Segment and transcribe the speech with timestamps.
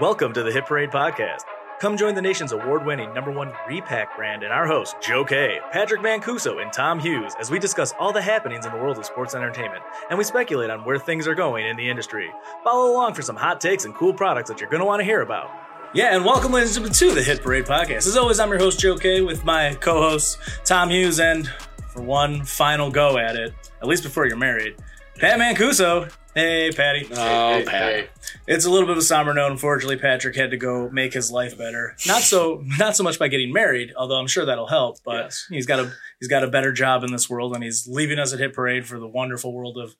[0.00, 1.42] Welcome to the Hit Parade Podcast.
[1.78, 5.60] Come join the nation's award winning number one repack brand and our hosts, Joe K,
[5.72, 9.04] Patrick Mancuso, and Tom Hughes, as we discuss all the happenings in the world of
[9.04, 12.30] sports entertainment and we speculate on where things are going in the industry.
[12.64, 15.04] Follow along for some hot takes and cool products that you're going to want to
[15.04, 15.50] hear about.
[15.92, 18.06] Yeah, and welcome, ladies and gentlemen, to the Hit Parade Podcast.
[18.06, 21.46] As always, I'm your host, Joe K, with my co host, Tom Hughes, and
[21.88, 24.76] for one final go at it, at least before you're married,
[25.18, 26.10] Pat Mancuso.
[26.34, 27.06] Hey, Patty.
[27.10, 27.14] Oh,
[27.58, 27.92] Hey, Pat.
[27.92, 28.08] hey.
[28.46, 29.50] It's a little bit of a somber note.
[29.50, 31.96] Unfortunately, Patrick had to go make his life better.
[32.06, 34.98] Not so, not so much by getting married, although I'm sure that'll help.
[35.04, 35.46] But Yes.
[35.50, 38.32] he's got a he's got a better job in this world, and he's leaving us
[38.32, 39.94] at Hit Parade for the wonderful world of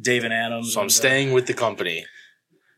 [0.00, 0.72] Dave and Adams.
[0.74, 2.06] So I'm and, uh, staying with the company.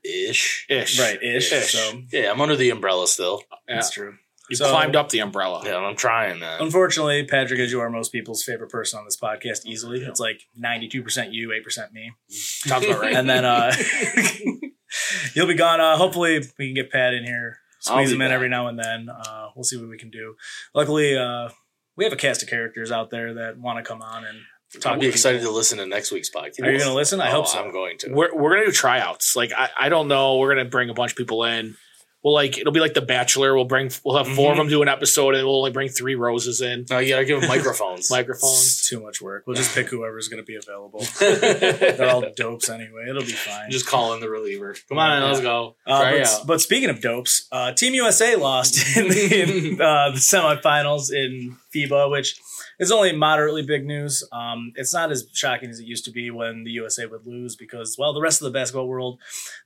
[0.02, 0.66] Ish.
[0.68, 0.98] Ish.
[0.98, 1.52] right ish.
[1.52, 1.72] Ish.
[1.72, 3.42] So Yeah, I'm under the umbrella still.
[3.68, 3.76] Yeah.
[3.76, 4.16] that's true.
[4.50, 5.62] You So- climbed up the umbrella.
[5.64, 6.60] Yeah, I'm trying that.
[6.60, 10.00] Unfortunately, Patrick, as you are most people's favorite person on this podcast, easily.
[10.02, 12.12] It's like 92% you, 8% me.
[12.28, 13.14] Sounds about right.
[13.14, 13.72] And then uh
[15.34, 15.80] you'll be gone.
[15.80, 17.58] Uh hopefully we can get Pat in here.
[17.80, 18.34] Squeeze him in back.
[18.34, 19.08] every now and then.
[19.08, 20.34] Uh we'll see what we can do.
[20.74, 21.48] Luckily, uh
[21.96, 24.38] we have a cast of characters out there that want to come on and
[24.82, 25.52] talk I'll be excited people.
[25.52, 26.62] to listen to next week's podcast.
[26.66, 27.20] Are you gonna listen?
[27.20, 27.62] I Oh, hope so.
[27.64, 28.12] I'm going to.
[28.12, 29.36] we're we're gonna do tryouts.
[29.36, 30.38] Like I, I don't know.
[30.38, 31.76] We're gonna bring a bunch of people in.
[32.24, 33.54] We'll like it'll be like The Bachelor.
[33.54, 34.60] We'll bring we'll have 4 of Mhm.
[34.60, 37.38] them do an episode, and we'll only bring three roses in Oh, you gotta give
[37.40, 38.10] them microphones.
[38.10, 38.62] microphones.
[38.64, 39.44] It's too much work.
[39.46, 41.04] We'll just pick whoever's going to be available.
[41.20, 43.06] They're all dopes anyway.
[43.10, 43.70] It'll be fine.
[43.70, 44.74] Just call in the reliever.
[44.88, 45.28] Come on, Yeah.
[45.28, 45.76] let's go.
[45.86, 49.42] Uh, but, but speaking of dopes, uh, Team USA lost in, the,
[49.74, 52.40] in uh, the semifinals in FIBA, which
[52.78, 54.26] is only moderately big news.
[54.32, 57.54] Um, it's not as shocking as it used to be when the USA would lose
[57.54, 59.18] because, well, the rest of the basketball world,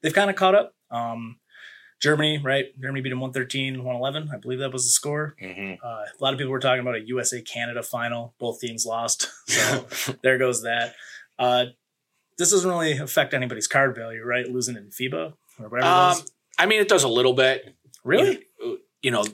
[0.02, 0.74] they've kind of caught up.
[0.90, 1.36] Um,
[2.00, 2.66] Germany, right?
[2.80, 4.30] Germany beat them 113, 111.
[4.32, 5.34] I believe that was the score.
[5.42, 5.78] Mhm.
[5.82, 8.34] Uh, a lot of people were talking about a USA Canada final.
[8.38, 9.28] Both teams lost.
[9.48, 9.86] So
[10.22, 10.94] there goes that.
[11.38, 11.66] Uh,
[12.36, 14.46] this doesn't really affect anybody's card value, right?
[14.48, 16.16] Losing in FIBA or whatever it Um.
[16.58, 17.74] I mean, it does a little bit.
[18.04, 18.44] Really?
[19.02, 19.24] You know,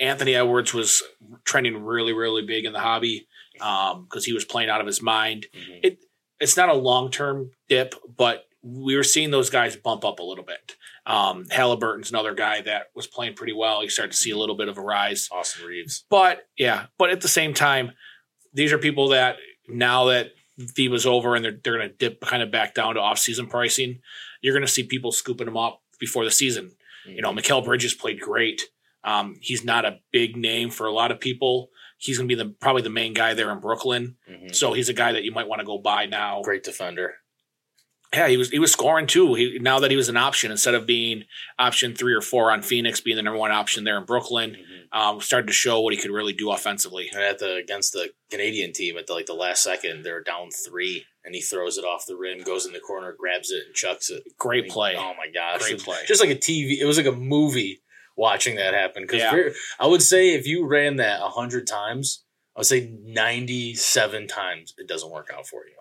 [0.00, 1.02] Anthony Edwards was
[1.44, 5.46] trending really, really big in the hobby because he was playing out of his mind.
[5.54, 5.80] Mhm.
[5.82, 5.98] It
[6.40, 10.22] it's not a long term dip, but we were seeing those guys bump up a
[10.22, 10.76] little bit.
[11.06, 13.82] Um, Halliburton's another guy that was playing pretty well.
[13.82, 15.28] You start to see a little bit of a rise.
[15.30, 16.04] Austin Reaves.
[16.08, 17.92] But yeah, but at the same time,
[18.52, 19.36] these are people that
[19.68, 23.00] now that FIBA's over and they're they're going to dip kind of back down to
[23.00, 24.00] off season pricing,
[24.40, 26.70] you're going to see people scooping them up before the season.
[27.06, 28.62] You know, Mikal Bridges played great.
[29.02, 31.68] Um, he's not a big name for a lot of people.
[31.98, 34.16] He's going to be the probably the main guy there in Brooklyn.
[34.30, 34.54] Mhm.
[34.54, 36.40] So he's a guy that you might want to go buy now.
[36.42, 37.16] Great defender.
[38.14, 39.34] Yeah, he was he was scoring too.
[39.34, 41.24] He now that he was an option instead of being
[41.58, 44.96] option three or four on Phoenix, being the number one option there in Brooklyn, Mhm.
[44.98, 47.08] um, started to show what he could really do offensively.
[47.12, 50.50] And at the against the Canadian team at the like the last second, they're down
[50.50, 53.74] three, and he throws it off the rim, goes in the corner, grabs it, and
[53.74, 54.22] chucks it.
[54.38, 54.94] Great play.
[54.96, 55.60] Oh my gosh!
[55.62, 55.98] Great play.
[56.06, 57.80] Just like a TV, it was like a movie
[58.16, 59.02] watching that happen.
[59.02, 59.48] Because Yeah.
[59.80, 62.24] I would say if you ran that a hundred times,
[62.54, 65.74] I would say ninety-seven times it doesn't work out for you.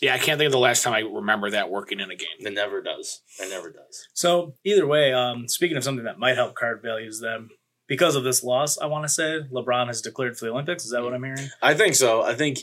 [0.00, 2.28] Yeah, I can't think of the last time I remember that working in a game.
[2.40, 3.22] It never does.
[3.38, 4.08] It never does.
[4.14, 7.50] So either way, um, speaking of something that might help card values, them
[7.86, 10.84] because of this loss, I want to say LeBron has declared for the Olympics.
[10.84, 11.48] Is that what I'm hearing?
[11.60, 12.22] I think so.
[12.22, 12.60] I think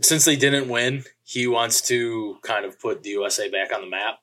[0.00, 3.90] since they didn't win, he wants to kind of put the USA back on the
[3.90, 4.20] map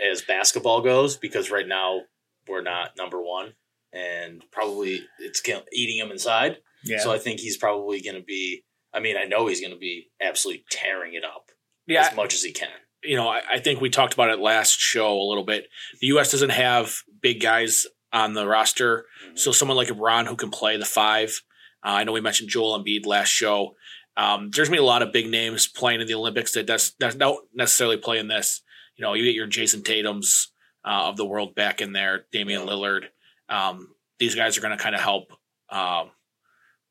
[0.00, 2.02] as basketball goes because right now
[2.48, 3.54] we're not number one,
[3.92, 5.42] and probably it's
[5.72, 6.58] eating him inside.
[6.84, 7.00] Yeah.
[7.00, 8.64] So I think he's probably going to be.
[8.92, 11.49] I mean, I know he's going to be absolutely tearing it up
[11.90, 12.68] Yeah, as much as he can.
[13.02, 15.68] you know, I, I think we talked about it last show a little bit.
[16.00, 16.30] The U.S.
[16.30, 20.84] doesn't have big guys on the roster, so someone like LeBron who can play the
[20.84, 21.42] five.
[21.84, 23.74] Uh, I know we mentioned Joel Embiid last show.
[24.16, 26.94] Um, there's gonna be a lot of big names playing in the Olympics that does,
[27.00, 28.62] that don't necessarily play in this.
[28.96, 30.48] You know, you get your Jayson Tatum's
[30.84, 33.04] uh, of the world back in there, Damian Lillard.
[33.48, 35.32] Um, these guys are going to kind of help.
[35.70, 36.10] Um,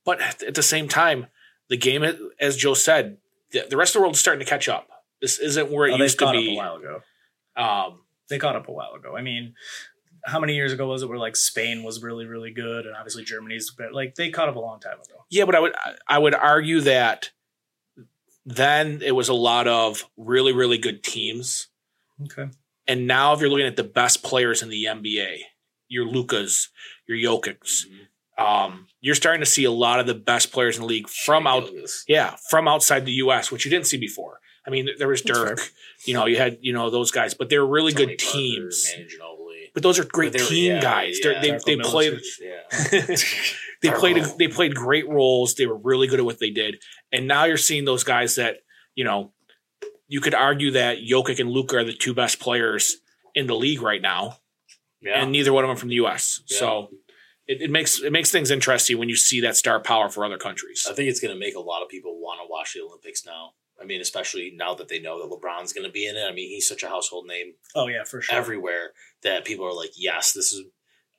[0.06, 1.28] but at, at the same time,
[1.70, 2.04] the game,
[2.40, 3.18] as Joe said,
[3.52, 4.89] the, the rest of the world is starting to catch up.
[5.22, 7.02] This isn't where it Oh, used to caught up a while ago.
[7.56, 9.16] Um, They caught up a while ago.
[9.18, 9.56] I mean,
[10.26, 13.24] how many years ago was it where like Spain was really, really good, and obviously
[13.24, 15.26] Germany's but like they caught up a long time ago.
[15.30, 15.74] yeah, but I would
[16.08, 17.32] I would argue that
[18.46, 21.68] then it was a lot of really really good teams,
[22.26, 22.50] Okay.
[22.88, 25.40] and now if you're looking at the best players in the NBA,
[25.88, 26.70] your Lukas,
[27.08, 27.86] your Jokic's,
[28.38, 31.46] um, you're starting to see a lot of the best players in the league from
[31.48, 31.70] out
[32.08, 34.40] yeah from outside the U.S., which you didn't see before.
[34.68, 35.60] I mean, there was Dirk,
[36.06, 38.34] you know, you had you know those guys, but they were really Tony good Parker,
[38.38, 38.94] teams.
[39.20, 41.18] Manu But those are great were- team yeah, guys.
[41.24, 41.32] yeah.
[41.32, 42.20] They're they Darko they played.
[42.42, 43.16] Yeah.
[43.82, 44.38] they played Darko.
[44.38, 45.56] they played great roles.
[45.56, 46.82] They were really good at what they did.
[47.12, 48.58] And now you're seeing those guys that,
[48.96, 49.32] you know,
[50.08, 52.98] you could argue that Jokic and Luka are the two best players
[53.36, 54.38] in the league right now.
[55.02, 55.22] Yeah.
[55.24, 56.42] and neither one of them from the U.S.
[56.50, 56.60] Yeah.
[56.60, 56.90] So
[57.48, 60.38] it, it makes it makes things interesting when you see that star power for other
[60.38, 60.86] countries.
[60.90, 63.26] I think it's going to make a lot of people want to watch the Olympics
[63.26, 63.52] now.
[63.82, 66.24] I mean, especially now that they know that LeBron's going to be in it.
[66.24, 68.38] I mean, he's such a household name Oh yeah, for sure.
[68.38, 68.92] everywhere
[69.24, 70.64] that people are like, yes, this is.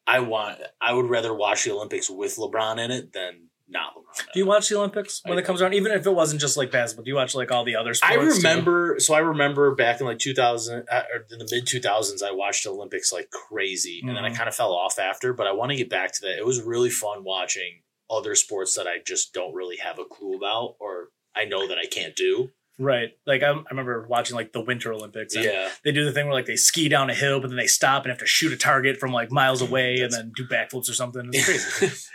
[0.07, 0.59] I want.
[0.81, 4.33] I would rather watch the Olympics with LeBron in it than not LeBron.
[4.33, 5.75] do you watch the Olympics when I it comes around?
[5.75, 8.13] Even if it wasn't just like basketball, do you watch like all the other sports?
[8.13, 8.29] I too?
[8.37, 8.97] remember.
[8.99, 12.65] So I remember back in like 2000, uh, or in the mid 2000s, I watched
[12.65, 14.37] the Olympics like crazy, and then I Mhm.
[14.37, 15.33] kind of fell off after.
[15.33, 16.39] But I want to get back to that.
[16.39, 20.35] It was really fun watching other sports that I just don't really have a clue
[20.37, 22.51] about, or I know that I can't do.
[22.81, 23.11] Right.
[23.27, 25.37] Like I, I remember watching like the Winter Olympics.
[25.37, 27.59] And Yeah, They do the thing where like they ski down a hill, but then
[27.59, 30.47] they stop and have to shoot a target from like miles away and then do
[30.47, 31.29] backflips or something.
[31.33, 32.07] It's crazy.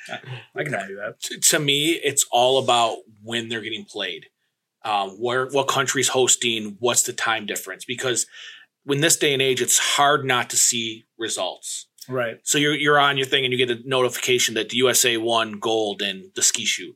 [0.56, 1.20] I can do that.
[1.22, 4.26] to, to me, it's all about when they're getting played,
[4.84, 7.86] um, where what country's hosting, what's the time difference.
[7.86, 8.26] Because
[8.88, 11.88] in this day and age, it's hard not to see results.
[12.10, 12.40] Right.
[12.44, 15.54] So you're you're on your thing and you get a notification that the USA won
[15.60, 16.96] gold in the ski shoot.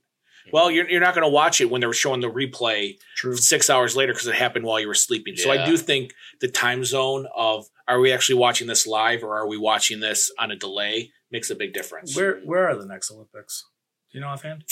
[0.52, 3.36] Well, you're, you're not going to watch it when they're showing the replay True.
[3.36, 5.36] six hours later because it happened while you were sleeping.
[5.36, 9.36] So I do think the time zone of are we actually watching this live or
[9.38, 12.16] are we watching this on a delay makes a big difference.
[12.16, 13.66] Where where are the next Olympics?
[14.12, 14.64] Do you know offhand?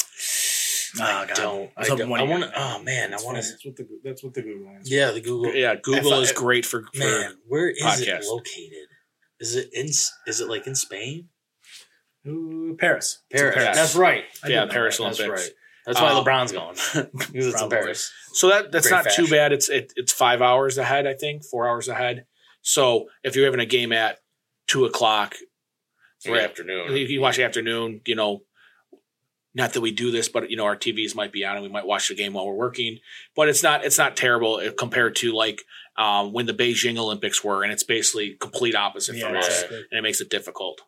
[1.00, 1.36] I Oh, God.
[1.36, 1.72] don't.
[1.76, 2.52] I I, was hoping don't, I want to.
[2.56, 3.44] Oh man, I want to.
[3.44, 4.94] That's what the that's what the Google answer.
[4.96, 5.54] Yeah, the Google.
[5.54, 8.22] yeah, Google I is great for, for Man, where is podcast.
[8.22, 8.88] it located?
[9.40, 9.86] Is it in?
[9.86, 11.28] Is it like in Spain?
[12.28, 13.20] Ooh, Paris.
[13.32, 13.56] Paris.
[13.56, 13.78] Paris.
[13.78, 14.24] That's right.
[14.44, 15.04] I yeah Paris that.
[15.04, 15.44] That's Olympics.
[15.48, 15.52] right.
[15.88, 16.75] That's why Um, LeBron's going
[17.18, 18.12] because it's in Paris.
[18.34, 19.54] So that that's Great not too bad.
[19.54, 22.25] It's it, it's five hours ahead, I think, four hours ahead.
[22.62, 24.19] So if you're having a game at
[24.68, 25.36] two o'clock,
[26.25, 26.94] In the afternoon.
[26.95, 28.42] if you watch the afternoon, you know,
[29.56, 31.69] not that we do this, but you know, our TVs might be on and we
[31.72, 33.00] might watch the game while we're working.
[33.33, 35.62] But it's not it's not terrible uh, compared to like
[35.95, 39.98] um, when the Beijing Olympics were, and it's basically complete opposite Yeah, from us, and
[39.98, 40.81] it makes it difficult.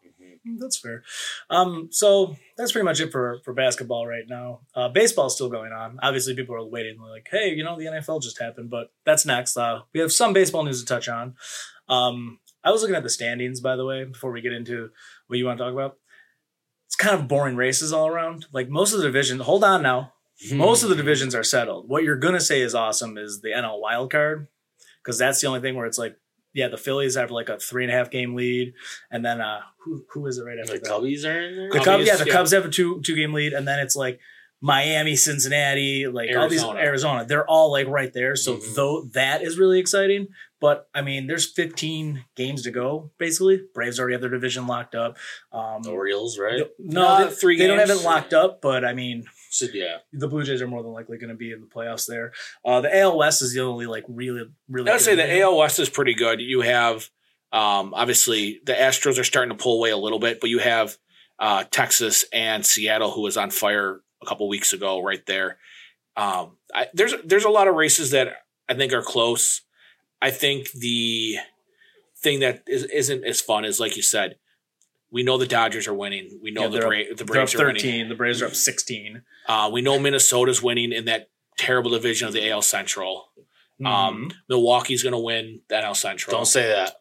[0.48, 0.58] Mhm.
[0.60, 1.04] That's fair.
[1.50, 4.62] Um, so that's pretty much it for for basketball right now.
[4.76, 6.00] Uh, baseball's still going on.
[6.02, 6.98] Obviously, people are waiting.
[6.98, 9.58] They're like, hey, you know, the NFL just happened, but that's next.
[9.58, 11.36] Uh, we have some baseball news to touch on.
[11.88, 14.90] Um, I was looking at the standings, by the way, before we get into
[15.28, 15.98] what you want to talk about.
[16.88, 18.48] It's kind of boring races all around.
[18.52, 19.42] Like most of the divisions.
[19.44, 20.14] Hold on now.
[20.54, 21.90] Most of the divisions are settled.
[21.90, 24.48] What you're gonna say is awesome is the NL wild card,
[25.04, 26.16] because that's the only thing where it's like,
[26.60, 28.74] yeah, the Phillies have like a three and a half game lead,
[29.10, 30.90] and then uh, who who is it right after The that?
[30.92, 31.70] Cubbies are in there.
[31.72, 32.34] The Cubs, yeah, the yeah.
[32.34, 34.20] Cubs have a two two game lead, and then it's like
[34.62, 36.80] Miami, Cincinnati, like all these Arizona.
[36.80, 37.26] Arizona.
[37.26, 38.36] They're all like right there.
[38.36, 38.76] So Mhm.
[38.76, 40.28] though that is really exciting.
[40.62, 43.12] But I mean, there's 15 games to go.
[43.18, 45.18] Basically, Braves already have their division locked up.
[45.54, 46.64] Um, the Orioles, right?
[46.78, 48.62] no, they, three they don't have it locked up.
[48.62, 49.98] But I mean, So, yeah.
[50.13, 52.34] the Blue Jays are more than likely going to be in the playoffs there.
[52.63, 54.90] Uh, the AL West is the only like really really.
[54.90, 55.42] I would say the game.
[55.42, 56.40] AL West is pretty good.
[56.40, 57.10] You have
[57.51, 60.98] um, obviously the Astros are starting to pull away a little bit, but you have
[61.40, 65.57] uh, Texas and Seattle, who was on fire a couple weeks ago, right there.
[66.16, 68.36] Um, I, there's there's a lot of races that
[68.68, 69.62] I think are close.
[70.22, 71.38] I think the
[72.18, 74.36] thing that is, isn't as fun is like you said.
[75.12, 76.40] We know the Dodgers are winning.
[76.42, 77.76] We know Yeah, the they're up- the They're up Braves are winning.
[77.82, 78.10] 13.
[78.10, 79.24] The Braves are up 16.
[79.48, 83.32] Uh, we know Minnesota's winning in that terrible division of the AL Central.
[83.82, 83.88] Mhm.
[83.88, 86.36] Um, Milwaukee's going to win the NL Central.
[86.38, 86.96] Don't say that.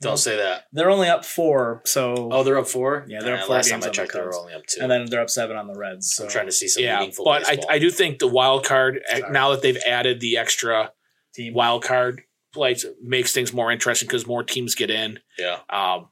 [0.00, 0.64] Don't say that.
[0.72, 1.82] they're only up four.
[1.84, 3.04] So Oh, they're up four.
[3.06, 4.36] Yeah, they're up Nah, four Last games time I on the checked, they were Cubs.
[4.38, 4.80] only up two.
[4.80, 6.14] and then they're up seven on the Reds.
[6.14, 7.70] So I'm trying to see some yeah, meaningful but I, baseball.
[7.74, 9.30] I do think the wild card uh, Sorry.
[9.32, 10.92] now that they've added the extra
[11.34, 11.52] team.
[11.52, 12.22] wild card
[12.54, 15.20] plays makes things more interesting because more teams get in.
[15.38, 15.58] yeah.
[15.68, 16.08] Um,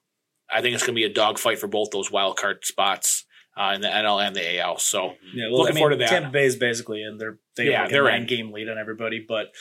[0.52, 3.24] I think it's going to be a dogfight for both those wild card spots
[3.56, 4.78] uh, in the NL and the AL.
[4.78, 6.08] So Yeah, well, Looking I mean, forward to that.
[6.08, 7.18] Tampa Bay is basically in.
[7.18, 8.26] They're they Yeah, have like they're nine in.
[8.26, 9.52] game lead on everybody, but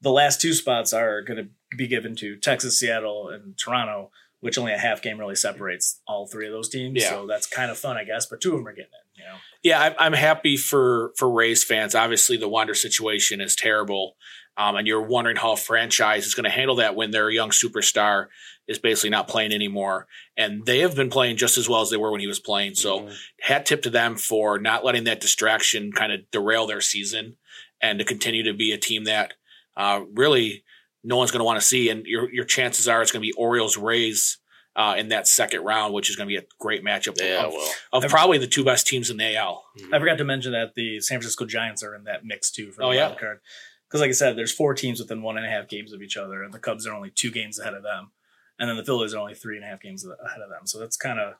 [0.00, 4.58] the last two spots are going to be given to Texas, Seattle, and Toronto, which
[4.58, 7.00] only a half game really separates all three of those teams.
[7.00, 7.10] Yeah.
[7.10, 8.26] So that's kind of fun, I guess.
[8.26, 9.22] But two of them are getting in.
[9.22, 11.94] You know, yeah, I'm, I'm happy for for Rays fans.
[11.94, 14.16] Obviously, the Wander situation is terrible,
[14.56, 17.50] um, and you're wondering how a franchise is going to handle that when their young
[17.50, 18.26] superstar
[18.68, 20.06] is basically not playing anymore.
[20.36, 22.74] And they have been playing just as well as they were when he was playing.
[22.76, 23.00] So.
[23.00, 23.16] Mhm.
[23.40, 27.36] hat tip to them for not letting that distraction kind of derail their season
[27.80, 29.34] and to continue to be a team that
[29.76, 30.62] uh, really
[31.02, 31.88] no one's going to want to see.
[31.90, 34.38] And your your chances are it's going to be Orioles Rays
[34.76, 37.52] uh, in that second round, which is going to be a great matchup yeah, of,
[37.52, 37.72] well.
[37.92, 39.64] of probably the two best teams in the AL.
[39.92, 42.80] I forgot to mention that the San Francisco Giants are in that mix too for
[42.82, 43.08] the Oh, yeah?
[43.08, 43.40] wild card.
[43.88, 46.16] Because, like I said, there's four teams within one and a half games of each
[46.16, 48.12] other, and the Cubs are only two games ahead of them,
[48.62, 50.66] and then the Phillies are only three and a half games ahead of them.
[50.66, 51.34] So that's kind of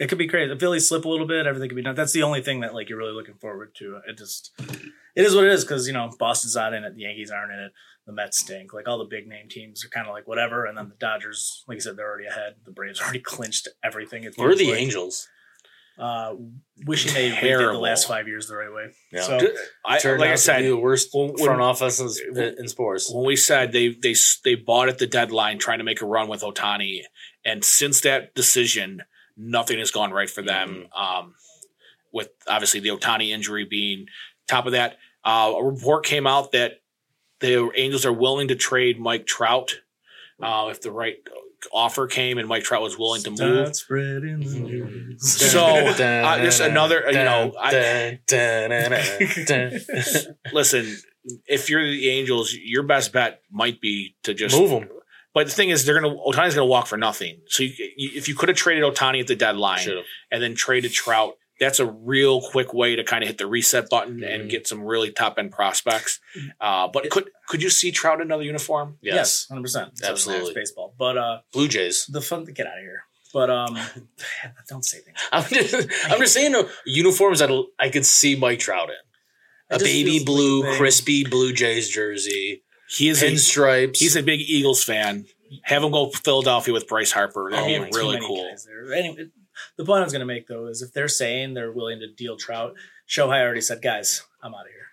[0.00, 0.52] it could be crazy.
[0.52, 1.94] The Phillies slip a little bit, everything could be done.
[1.94, 4.00] That's the only thing that like you're really looking forward to.
[4.08, 7.02] It just it is what it is because you know Boston's not in it, the
[7.02, 7.72] Yankees aren't in it,
[8.06, 8.74] the Mets stink.
[8.74, 11.62] Like all the big name teams are kind of like whatever, and then the Dodgers,
[11.68, 12.56] like you said, they're already ahead.
[12.64, 14.24] The Braves already clinched everything.
[14.24, 14.80] It are the like.
[14.80, 15.28] Angels?
[16.00, 16.34] Uh,
[16.86, 18.86] wishing they redid the last five years the right way.
[19.12, 19.20] Yeah.
[19.22, 19.38] So
[19.84, 22.68] I, Turned like out I to said, be the worst when- front offices in, in
[22.68, 23.12] sports.
[23.12, 24.14] when we said they they
[24.44, 27.02] they bought at the deadline trying to make a run with Ohtani,
[27.44, 29.02] and since that decision,
[29.36, 30.86] nothing has gone right for them.
[30.96, 31.34] Um,
[32.12, 34.06] with obviously the Ohtani injury being
[34.48, 36.80] top of that, uh, a report came out that
[37.40, 39.80] the Angels are willing to trade Mike Trout
[40.42, 41.16] uh, if the right
[41.72, 43.38] offer came and Mike Trout was willing to move.
[43.38, 45.50] The news.
[45.52, 47.72] So, uh, just another, you know, I- I,
[50.52, 50.96] Listen,
[51.46, 54.88] if you're the Angels, your best bet might be to just move them.
[55.32, 57.40] But the thing is, they're gonna Ohtani's gonna walk for nothing.
[57.46, 60.06] So you, you, if you could have traded Ohtani at the deadline Should have.
[60.32, 63.88] and then traded Trout, that's a real quick way to kind of hit the reset
[63.90, 64.48] button and Mhm.
[64.50, 66.18] get some really top end prospects.
[66.60, 68.96] Uh, but could could you see Trout in another uniform?
[69.02, 69.46] Yes.
[69.48, 70.54] hundred percent, Absolutely.
[70.54, 70.94] baseball.
[70.98, 72.06] But uh, Blue Jays.
[72.06, 73.04] the fun to get out of here.
[73.32, 73.78] But um,
[74.68, 75.18] don't say things.
[75.30, 75.74] I'm just,
[76.10, 79.76] I'm just saying uh, uniforms that I could see Mike Trout in.
[79.76, 83.98] A baby blue, like crispy Blue Jays jersey, He is a, pinstripes.
[83.98, 85.26] he's a big Eagles fan.
[85.62, 87.50] Have him go Philadelphia with Bryce Harper.
[87.52, 88.52] That'd Oh be really cool.
[88.92, 89.26] Anyway,
[89.76, 92.06] the point I was going to make though is if they're saying they're willing to
[92.12, 92.74] deal Trout,
[93.08, 94.86] Shohei already said, "Guys, I'm out of here."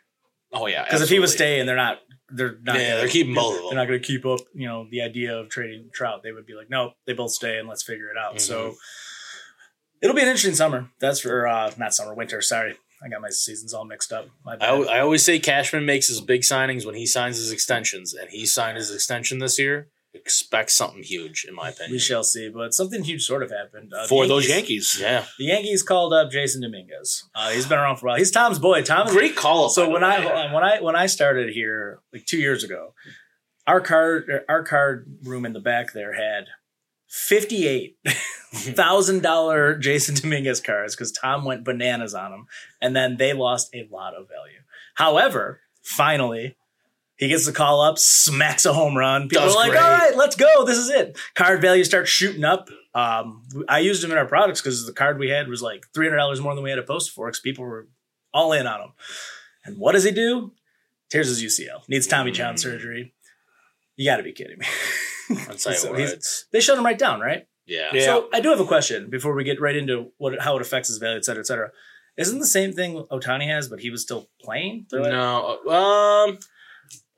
[0.54, 2.00] Oh yeah, Because if he was staying, they're not.
[2.30, 2.76] They're not.
[2.78, 3.70] Yeah, gonna- they're keeping both of them.
[3.70, 4.40] They're not going to keep up.
[4.54, 6.24] You know, the idea of trading Trout.
[6.24, 8.42] They would be like, "No, they both stay and let's figure it out." Mhm.
[8.42, 8.76] So
[10.02, 10.90] it'll be an interesting summer.
[11.00, 12.42] That's for uh, not summer, winter.
[12.42, 14.28] Sorry, I got my seasons all mixed up.
[14.46, 18.14] My I, I always say Cashman makes his big signings when he signs his extensions,
[18.14, 19.88] and he signed his extension this year.
[20.14, 21.92] Expect something huge, in my opinion.
[21.92, 24.98] we shall see, but something huge sort of happened uh, the for those Yankees.
[25.00, 27.30] Yeah, The Yankees called up Jasson Dominguez.
[27.36, 28.18] Uh, he's been around for a while.
[28.18, 28.82] He's Tom's boy.
[28.82, 29.70] Tom is great call.
[29.70, 32.94] So when I when I when I started here like two years ago,
[33.68, 36.48] our card our card room in the back there had
[37.08, 37.98] fifty eight
[38.52, 42.46] thousand dollar Jasson Dominguez cards because Tom went bananas on them,
[42.82, 44.60] and then they lost a lot of value.
[44.96, 46.56] However, finally.
[47.18, 49.28] He gets the call up, smacks a home run.
[49.28, 49.82] People Does are like, great.
[49.82, 50.66] "All right, let's go.
[50.66, 52.70] This is it." Card value starts shooting up.
[52.94, 56.06] Um, I used them in our products because the card we had was like three
[56.08, 57.88] hundred dollars more than we had a post for because people were
[58.34, 58.90] all in on him.
[59.66, 60.54] And what does he do?
[61.10, 61.88] Tears his UCL.
[61.88, 62.60] Needs Tommy John Mm.
[62.60, 63.14] surgery.
[63.96, 64.66] You got to be kidding me.
[65.50, 67.48] I'll tell you So what, he's- it's- they shut him right down, right?
[67.66, 67.90] yeah.
[67.94, 68.06] Yeah.
[68.06, 70.88] So I do have a question before we get right into what how it affects
[70.90, 71.72] his value, et cetera, et cetera.
[72.16, 75.10] Isn't the same thing Ohtani has, but he was still playing through it?
[75.12, 76.40] No, um,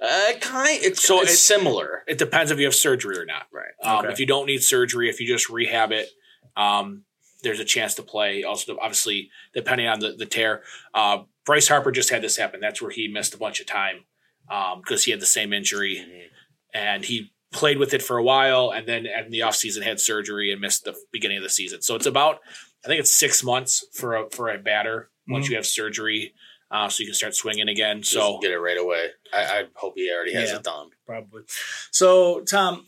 [0.02, 0.80] uh, kind.
[0.82, 2.04] It's So so it's similar.
[2.08, 3.48] It depends if you have surgery or not.
[3.52, 3.66] Right.
[3.84, 4.14] Um, Okay.
[4.14, 6.10] If you don't need surgery, if you just rehab it,
[6.56, 7.04] um,
[7.44, 8.44] there's a chance to play.
[8.44, 10.62] Also, obviously, depending on the, the tear.
[10.94, 12.60] Uh, Bryce Harper just had this happen.
[12.60, 14.06] That's where he missed a bunch of time
[14.82, 16.06] because he had the same injury
[16.74, 20.52] and he played with it for a while and then in the offseason had surgery
[20.52, 21.82] and missed the beginning of the season.
[21.82, 22.40] So it's about,
[22.86, 25.50] I think it's six months for a, for a batter once Mhm.
[25.52, 26.34] you have surgery.
[26.72, 28.04] Uh, so you can start swinging again.
[28.04, 29.08] So So get it right away.
[29.34, 30.58] I, I hope he already has Yeah.
[30.58, 30.90] it done.
[31.06, 31.42] Probably.
[31.92, 32.86] So, Tom,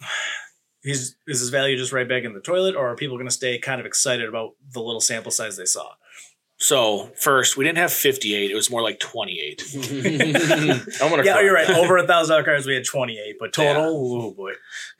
[0.83, 3.33] he's is his value just right back in the toilet, or are people going to
[3.33, 5.89] stay kind of excited about the little sample size they saw?
[6.57, 8.51] so first, we didn't have 58.
[8.51, 9.63] It was more like 28.
[9.75, 11.23] I'm gonna.
[11.23, 11.41] Yeah, cry.
[11.41, 11.69] you're right.
[11.71, 14.51] Over a thousand dollar cards, we had twenty eight, but total, oh boy.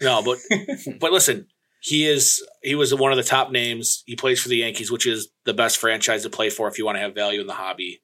[0.01, 0.39] No, but
[0.99, 1.45] but listen,
[1.81, 4.01] he is he was one of the top names.
[4.07, 6.85] He plays for the Yankees, which is the best franchise to play for if you
[6.85, 8.01] want to have value in the hobby.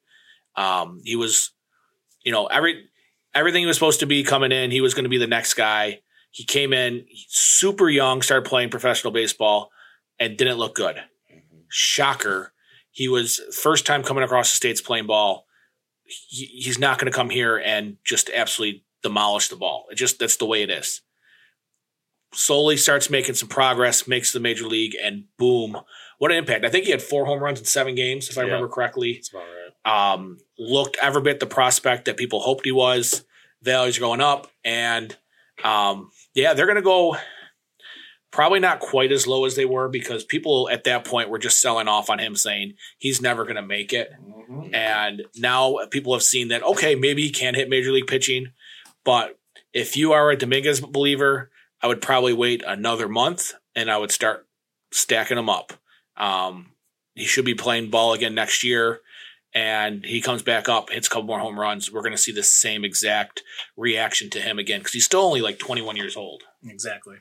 [0.58, 1.52] Um, he was,
[2.24, 2.84] you know, every
[3.34, 4.70] everything he was supposed to be coming in.
[4.70, 6.00] He was going to be the next guy.
[6.30, 9.70] He came in super young, started playing professional baseball,
[10.18, 10.96] and didn't look good.
[11.68, 12.52] Shocker.
[12.90, 15.46] He was first time coming across the states playing ball.
[16.04, 19.86] He, he's not going to come here and just absolutely demolish the ball.
[19.90, 21.02] It just that's the way it is
[22.34, 25.78] slowly starts making some progress, makes the major league, and boom,
[26.18, 26.64] what an impact!
[26.64, 28.48] I think he had four home runs in seven games, if I Yeah.
[28.48, 29.14] remember correctly.
[29.14, 29.44] That's about
[29.84, 30.12] right.
[30.12, 33.24] Um, looked every bit the prospect that people hoped he was.
[33.62, 35.16] Values are going up, and
[35.64, 37.16] um, yeah, they're going to go
[38.30, 41.60] probably not quite as low as they were because people at that point were just
[41.60, 44.12] selling off on him, saying he's never going to make it.
[44.72, 48.52] And now people have seen that, okay, maybe he can hit major league pitching.
[49.04, 49.38] But
[49.72, 51.50] if you are a Dominguez believer,
[51.82, 54.46] I would probably wait another month and I would start
[54.92, 55.72] stacking him up.
[56.16, 56.72] Um,
[57.14, 59.00] he should be playing ball again next year.
[59.58, 61.90] And he comes back up, hits a couple more home runs.
[61.90, 63.42] We're going to see the same exact
[63.76, 66.44] reaction to him again because he's still only like 21 years old.
[66.64, 67.16] Exactly.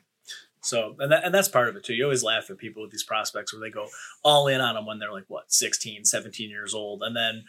[0.62, 1.96] So, and, that, and that's part of it too.
[1.96, 3.88] You always laugh at people with these prospects where they go
[4.24, 7.02] all in on them when they're like, what, 16, 17 years old.
[7.02, 7.44] And then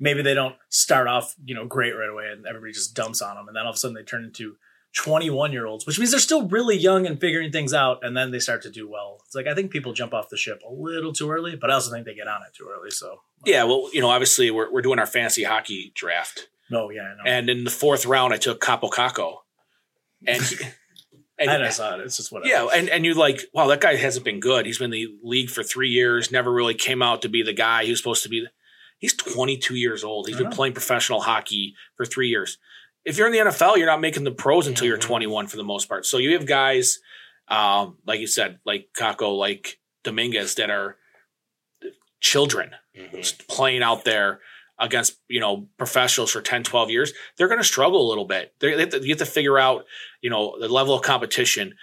[0.00, 3.36] maybe they don't start off, you know, great right away and everybody just dumps on
[3.36, 3.46] them.
[3.46, 4.56] And then all of a sudden they turn into
[4.94, 8.30] 21 year olds, which means they're still really young and figuring things out, and then
[8.30, 9.20] they start to do well.
[9.24, 11.74] It's like I think people jump off the ship a little too early, but I
[11.74, 12.90] also think they get on it too early.
[12.90, 17.02] So Yeah, well, you know, obviously we're we're doing our fantasy hockey draft, no, yeah,
[17.02, 17.22] I know.
[17.26, 19.38] and in the fourth round, I took Kaapo Kakko,
[20.26, 20.56] and he,
[21.38, 22.00] and I saw it.
[22.00, 22.48] It's just whatever.
[22.48, 24.66] yeah, and and you're like, wow, that guy hasn't been good.
[24.66, 27.52] He's been in the league for three years, never really came out to be the
[27.52, 28.46] guy he was supposed to be.
[28.98, 30.28] He's 22 years old.
[30.28, 30.54] He's been know.
[30.54, 32.58] playing professional hockey for three years.
[33.04, 35.00] If you're in the NFL, you're not making the pros until you're Mhm.
[35.00, 36.06] 21 for the most part.
[36.06, 37.00] So you have guys,
[37.48, 40.98] um, like you said, like Kakko, like Dominguez, that are
[42.22, 43.46] children Mhm.
[43.48, 44.40] playing out there
[44.78, 48.54] against you know professionals for 10 12 years they're going to struggle a little bit.
[48.58, 49.84] They have to, you have to figure out
[50.22, 51.74] you know the level of competition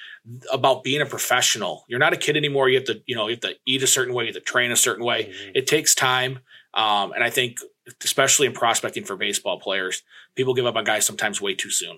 [0.51, 1.86] about being a professional.
[1.88, 2.67] You're not a kid anymore.
[2.69, 4.51] You have to you know you have to eat a certain way you have to
[4.51, 5.25] train a certain way.
[5.25, 5.51] Mhm.
[5.55, 6.39] it takes time
[6.74, 7.58] um, and i think
[8.03, 10.03] especially in prospecting for baseball players
[10.36, 11.98] people give up on guys sometimes way too soon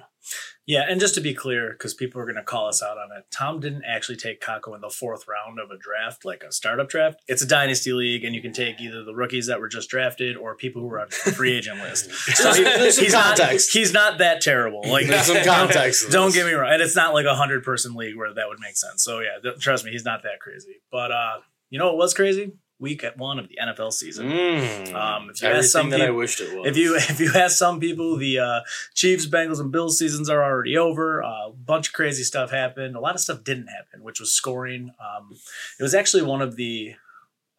[0.67, 3.09] Yeah, and just to be clear, because people are going to call us out on
[3.17, 6.51] it, Tom didn't actually take Kakko in the fourth round of a draft, like a
[6.51, 7.19] startup draft.
[7.27, 10.37] It's a dynasty league, and you can take either the rookies that were just drafted
[10.37, 12.09] or people who were on the free agent list.
[12.37, 13.73] So he- There's some he's not context.
[13.73, 14.81] he's not that terrible.
[14.87, 16.11] Like There's some context.
[16.11, 18.59] Don't get me wrong, and it's not like a hundred person league where that would
[18.59, 19.03] make sense.
[19.03, 20.81] So yeah, th- trust me, he's not that crazy.
[20.91, 21.37] But uh,
[21.69, 22.53] you know what was crazy?
[22.81, 24.27] Week at one of the NFL season.
[24.27, 24.93] Mm.
[24.95, 26.67] Um, if you ask some that I wished it was.
[26.67, 28.59] If you if you ask some people, the uh,
[28.95, 31.21] Chiefs, Bengals, and Bills seasons are already over.
[31.21, 32.95] A bunch of crazy stuff happened.
[32.95, 34.91] A lot of stuff didn't happen, which was scoring.
[34.99, 35.37] Um,
[35.79, 36.95] it was actually one of the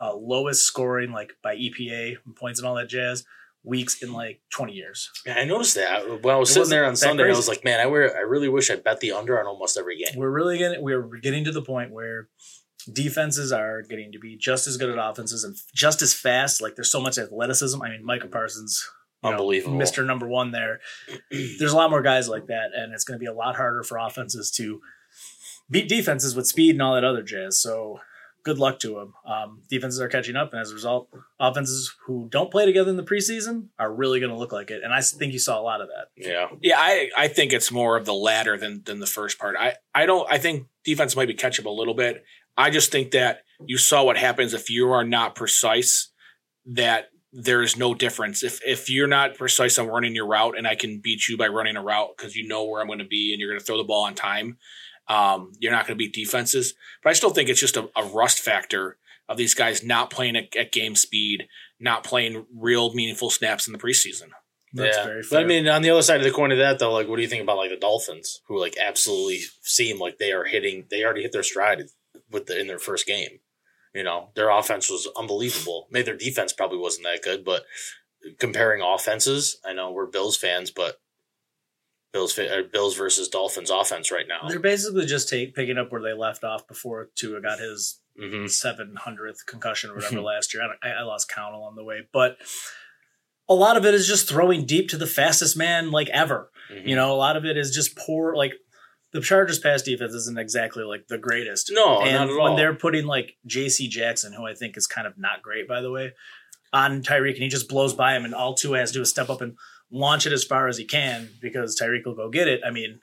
[0.01, 3.25] uh, lowest scoring, like by EPA and points and all that jazz,
[3.63, 5.09] weeks in like twenty years.
[5.25, 7.25] Yeah, I noticed that when I was It sitting there on Sunday.
[7.25, 9.79] I was like, man, I, wear, I really wish I bet the under on almost
[9.79, 10.17] every game.
[10.17, 12.29] We're really getting we're getting to the point where
[12.91, 16.61] defenses are getting to be just as good at offenses and just as fast.
[16.61, 17.81] Like there's so much athleticism.
[17.83, 18.89] I mean, Micah Parsons,
[19.23, 19.79] know, Unbelievable.
[19.79, 20.07] Mr.
[20.07, 20.81] Number One there.
[21.31, 23.83] There's a lot more guys like that, and it's going to be a lot harder
[23.83, 24.81] for offenses to
[25.71, 27.59] beat defenses with speed and all that other jazz.
[27.59, 28.01] So
[28.45, 29.15] good luck to them.
[29.27, 31.09] Um, defenses are catching up, and as a result,
[31.39, 34.83] offenses who don't play together in the preseason are really going to look like it.
[34.83, 36.09] And I think you saw a lot of that.
[36.17, 36.49] Yeah.
[36.61, 39.57] Yeah, I, I think it's more of the latter than than the first part.
[39.59, 42.25] I, I don't I think defense might be catching up a little bit.
[42.57, 46.13] I just think that you saw what happens if you are not precise,
[46.67, 48.43] that there's no difference.
[48.43, 51.49] If if you're not precise on running your route and I can beat you by
[51.49, 53.65] running a route because you know where I'm going to be and you're going to
[53.65, 54.59] throw the ball on time,
[55.09, 56.75] um, you're not going to beat defenses.
[57.03, 60.37] But I still think it's just a, a rust factor of these guys not playing
[60.37, 61.49] at, at game speed,
[61.81, 64.31] not playing real meaningful snaps in the preseason.
[64.73, 65.05] That's yeah.
[65.05, 65.43] very But.
[65.43, 67.23] I mean, on the other side of the coin of that, though, like, what do
[67.23, 71.05] you think about like the Dolphins, who like absolutely seem like they are hitting, they
[71.05, 71.83] already hit their stride
[72.31, 73.41] with the in their first game.
[73.95, 75.89] You know, their offense was unbelievable.
[75.91, 77.65] Maybe their defense probably wasn't that good, but
[78.39, 81.02] comparing offenses, I know we're Bills fans, but
[82.13, 82.39] Bills
[82.73, 84.49] Bills versus Dolphins offense right now.
[84.49, 88.47] They're basically just take, picking up where they left off before Tua got his hmm
[88.47, 90.63] seven hundredth concussion or whatever last year.
[90.63, 92.37] I, don't- I, lost count along the way, but
[93.49, 96.51] a lot of it is just throwing deep to the fastest man like ever.
[96.71, 96.89] Mm-hmm.
[96.89, 98.37] You know, a lot of it is just poor.
[98.37, 98.53] Like
[99.13, 101.71] the Chargers' pass defense isn't exactly like the greatest.
[101.73, 102.57] No, and not at when all.
[102.57, 103.89] they're putting like J.C.
[103.89, 106.13] Jackson, who I think is kind of not great, by the way,
[106.73, 109.11] on Tyreek, and he just blows by him, and all Tua has to do is
[109.11, 109.57] step up and
[109.93, 112.61] launch it as far as he can because Tyreek will go get it.
[112.67, 113.01] I mean,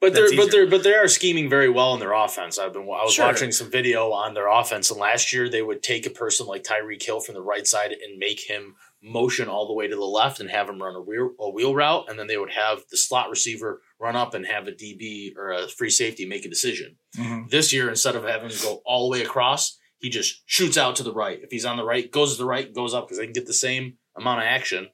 [0.00, 2.58] But they're That's but they're but they are scheming very well in their offense.
[2.58, 3.26] I've been I was Sure.
[3.26, 6.64] watching some video on their offense, and last year they would take a person like
[6.64, 10.04] Tyreek Hill from the right side and make him motion all the way to the
[10.04, 12.82] left and have him run a wheel a wheel route, and then they would have
[12.90, 16.50] the slot receiver run up and have a DB or a free safety make a
[16.50, 16.96] decision.
[17.16, 17.48] Mm-hmm.
[17.50, 20.96] This year, instead of having him go all the way across, he just shoots out
[20.96, 21.38] to the right.
[21.42, 23.46] If he's on the right, goes to the right, goes up because they can get
[23.46, 24.88] the same amount of action.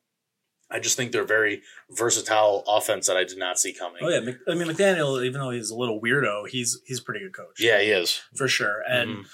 [0.73, 4.03] I just think they're very versatile offense that I did not see coming.
[4.03, 7.21] oh yeah, I mean McDaniel, even though he's a little weirdo, he's he's a pretty
[7.21, 7.61] good coach.
[7.61, 8.21] Yeah, he is.
[8.35, 8.83] for sure.
[8.89, 9.27] And Mhm.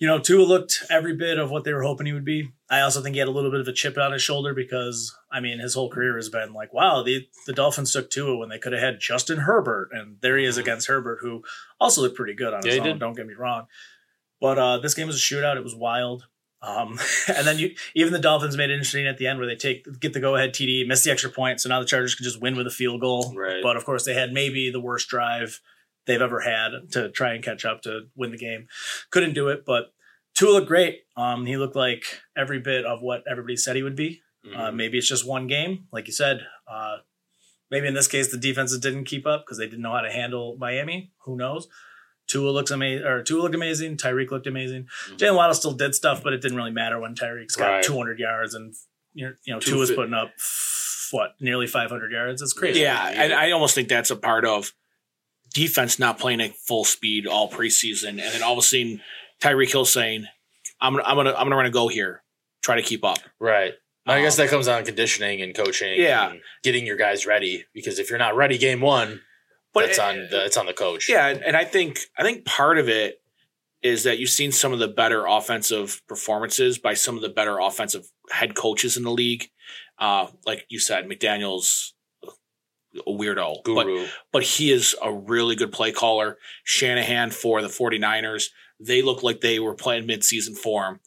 [0.00, 2.50] you know, Tua looked every bit of what they were hoping he would be.
[2.70, 5.14] I also think he had a little bit of a chip on his shoulder because
[5.30, 8.48] I mean, his whole career has been like, wow, the the Dolphins took Tua when
[8.48, 10.60] they could have had Justin Herbert, and there he is Mhm.
[10.62, 11.42] against Herbert, who
[11.80, 12.86] also looked pretty good on his Yeah, he own.
[12.86, 13.00] did.
[13.00, 13.66] Don't get me wrong,
[14.40, 15.56] but uh, this game was a shootout.
[15.56, 16.26] It was wild.
[16.60, 19.54] Um, and then you even the Dolphins made it interesting at the end where they
[19.56, 22.24] take get the go ahead TD, miss the extra point, so now the Chargers can
[22.24, 23.32] just win with a field goal.
[23.36, 23.62] Right.
[23.62, 25.60] But of course, they had maybe the worst drive
[26.06, 28.66] they've ever had to try and catch up to win the game.
[29.10, 29.92] Couldn't do it, but
[30.34, 31.02] Tua looked great.
[31.16, 32.04] Um, he looked like
[32.36, 34.22] every bit of what everybody said he would be.
[34.54, 34.74] Uh, Mhm.
[34.76, 36.46] maybe it's just one game, like you said.
[36.66, 36.98] Uh,
[37.70, 40.10] maybe in this case, the defenses didn't keep up because they didn't know how to
[40.12, 41.12] handle Miami.
[41.24, 41.68] Who knows?
[42.28, 43.96] Tua looks amazing, or Tua looked amazing.
[43.96, 44.86] Tyreek looked amazing.
[45.10, 45.16] Mhm.
[45.18, 47.82] Jaylen Waddle still did stuff, but it didn't really matter when Tyreek's got Right.
[47.84, 48.74] 200 yards and
[49.14, 50.32] you know, you know Two Tua's putting up
[51.10, 52.42] what nearly 500 yards.
[52.42, 52.80] It's crazy.
[52.80, 54.72] Yeah, and I almost think that's a part of
[55.54, 59.00] defense not playing at full speed all preseason, and then all of a sudden
[59.40, 60.26] Tyreek Hill saying,
[60.80, 62.22] "I'm gonna, I'm gonna, I'm gonna run a go here,
[62.62, 63.74] try to keep up." Right.
[64.06, 66.00] I guess Um, that comes down to conditioning and coaching.
[66.00, 66.30] Yeah.
[66.30, 69.22] and getting your guys ready because if you're not ready game one,
[69.80, 71.08] But that's it- on the it's on the coach.
[71.08, 73.20] Yeah, and I think I think part of it
[73.82, 77.58] is that you've seen some of the better offensive performances by some of the better
[77.58, 79.50] offensive head coaches in the league.
[79.98, 81.94] Uh, like you said, McDaniel's
[83.06, 84.06] a weirdo, but Guru.
[84.32, 86.38] but he is a really good play caller.
[86.64, 88.46] Shanahan for the 49ers,
[88.80, 91.00] they look like they were playing midseason form.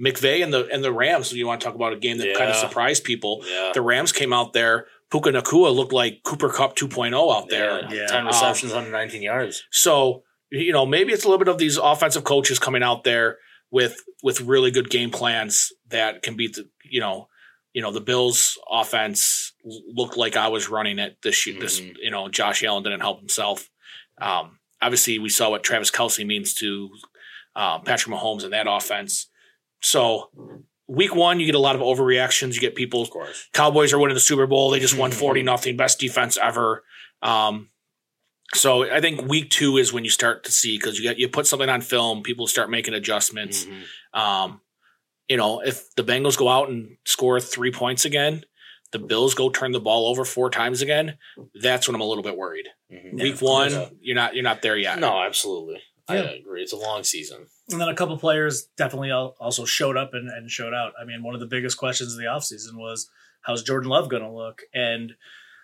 [0.00, 2.50] McVay and the and the Rams, you want to talk about a game that kind
[2.50, 3.44] of surprised people.
[3.46, 3.70] yeah.
[3.74, 4.86] The Rams came out there.
[5.10, 7.80] Puka Nacua looked like Cooper Kupp 2.0 out there.
[7.82, 7.92] Yeah.
[7.92, 8.06] Yeah.
[8.06, 9.64] Ten Um, receptions, 119 yards.
[9.70, 13.38] So, you know, maybe it's a little bit of these offensive coaches coming out there
[13.70, 17.28] with with really good game plans that can beat the, you know,
[17.72, 21.58] you know, the Bills offense looked like I was running it this year.
[21.60, 21.94] This, Mhm.
[22.00, 23.68] you know, Josh Allen didn't help himself.
[24.20, 26.90] Um, obviously we saw what Travis Kelce means to
[27.56, 29.28] um, Patrick Mahomes in that offense.
[29.82, 30.30] So
[30.90, 32.54] week one, you get a lot of overreactions.
[32.54, 33.48] You get people Of course.
[33.52, 34.70] Cowboys are winning the Super Bowl.
[34.70, 35.14] They just won Mhm.
[35.14, 36.84] 40 nothing, best defense ever.
[37.22, 37.70] Um,
[38.54, 41.28] so I think week two is when you start to see because you get you
[41.28, 43.66] put something on film, people start making adjustments.
[43.66, 44.18] Mhm.
[44.18, 44.60] Um,
[45.28, 48.44] you know, if the Bengals go out and score three points again,
[48.90, 51.16] the Bills go turn the ball over four times again.
[51.54, 52.66] That's when I'm a little bit worried.
[52.92, 53.22] Mhm.
[53.22, 53.88] week one, Yeah.
[54.00, 54.98] you're not you're not there yet.
[54.98, 55.80] No, absolutely.
[56.08, 56.62] I agree.
[56.62, 57.46] It's a long season.
[57.72, 60.92] And then a couple players definitely also showed up and, and showed out.
[61.00, 63.08] I mean, one of the biggest questions of the offseason was
[63.42, 64.62] how's Jordan Love going to look?
[64.74, 65.12] And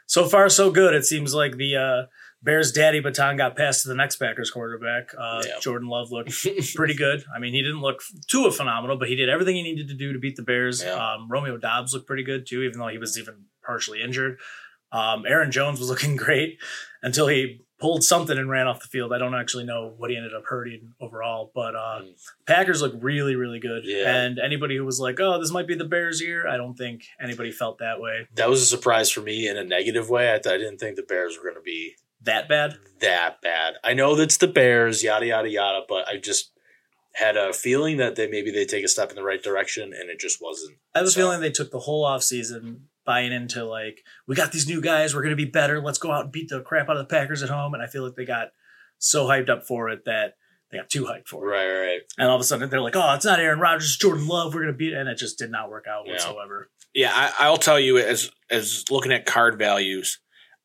[0.06, 0.94] so far, so good.
[0.94, 2.02] It seems like the uh,
[2.42, 5.10] Bears daddy baton got passed to the next Packers quarterback.
[5.18, 5.58] Uh, Yeah.
[5.60, 6.32] Jordan Love looked
[6.76, 7.24] pretty good.
[7.34, 10.12] I mean, he didn't look too phenomenal, but he did everything he needed to do
[10.12, 10.82] to beat the Bears.
[10.82, 10.92] Yeah.
[10.92, 14.38] Um, Romeo Doubs looked pretty good too, even though he was even partially injured.
[14.92, 16.58] Um, Aaron Jones was looking great
[17.02, 19.12] until he pulled something and ran off the field.
[19.12, 22.14] I don't actually know what he ended up hurting overall, but uh, Mm.
[22.46, 23.82] Packers look really, really good.
[23.84, 24.14] Yeah.
[24.16, 27.04] And anybody who was like, "Oh, this might be the Bears' year," I don't think
[27.20, 28.28] anybody felt that way.
[28.34, 30.32] that was a surprise for me in a negative way.
[30.32, 32.78] I, th- I didn't think the Bears were going to be That bad?
[33.00, 33.74] that bad.
[33.84, 36.52] I know that's the Bears, yada yada yada, but I just
[37.14, 40.08] had a feeling that they maybe they take a step in the right direction, and
[40.10, 40.76] it just wasn't.
[40.94, 44.52] I have a So- feeling they took the whole offseason buying into like, we got
[44.52, 45.80] these new guys, we're going to be better.
[45.80, 47.72] Let's go out and beat the crap out of the Packers at home.
[47.72, 48.48] And I feel like they got
[48.98, 50.34] so hyped up for it that
[50.70, 51.48] they got too hyped for it.
[51.48, 52.00] Right, right.
[52.18, 54.52] And all of a sudden they're like, oh, it's not Aaron Rodgers, it's Jordan Love.
[54.54, 54.98] We're going to beat it.
[54.98, 56.12] And it just did not work out Yeah.
[56.12, 56.68] whatsoever.
[56.94, 60.18] Yeah, I, I'll tell you as as looking at card values,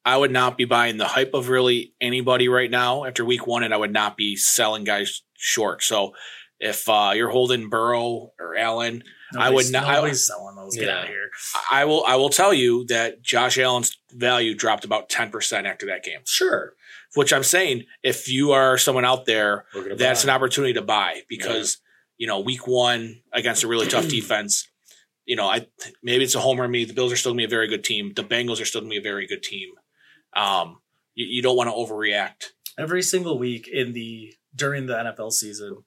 [0.06, 3.64] I would not be buying the hype of really anybody right now after week one,
[3.64, 5.84] and I would not be selling guys short.
[5.84, 6.14] So
[6.60, 9.04] if uh, you're holding Burrow or Allen,
[9.38, 10.76] I would Nobody's- not- I- Nobody's selling those.
[10.76, 10.98] Get Yeah.
[10.98, 11.30] out of here.
[11.72, 15.86] I will I will tell you that Josh Allen's value dropped about ten percent after
[15.88, 16.20] that game.
[16.26, 16.76] Sure.
[17.16, 20.82] Which I'm saying, if you are someone out there, We're gonna that's an opportunity to
[20.82, 21.78] buy because
[22.18, 24.68] you know week one against a really tough defense.
[25.26, 25.68] You know, I
[26.04, 26.84] maybe it's a homer me.
[26.86, 28.14] The Bills are still gonna be a very good team.
[28.16, 29.70] The Bengals are still gonna be a very good team.
[30.34, 30.80] Um,
[31.14, 32.52] you, you don't want to overreact.
[32.78, 35.84] every single week in the during the NFL season.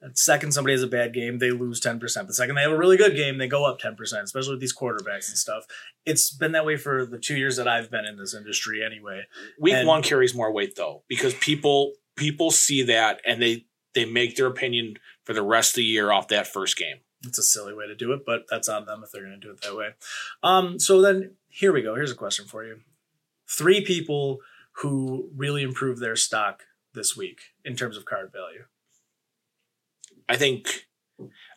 [0.00, 2.26] The second somebody has a bad game, they lose ten percent.
[2.26, 4.24] The second they have a really good game, they go up ten percent.
[4.24, 5.64] Especially with these quarterbacks and stuff.
[6.06, 9.24] It's been that way for the two years that I've been in this industry, anyway.
[9.58, 14.04] Week And- one carries more weight though because people people see that and they they
[14.04, 16.98] make their opinion for the rest of the year off that first game.
[17.26, 19.46] It's a silly way to do it, but that's on them if they're going to
[19.46, 19.88] do it that way.
[20.42, 21.94] Um, so then here we go.
[21.94, 22.80] Here's a question for you:
[23.46, 24.38] Three people
[24.76, 26.62] who really improved their stock
[26.94, 28.64] this week in terms of card value.
[30.30, 30.86] I think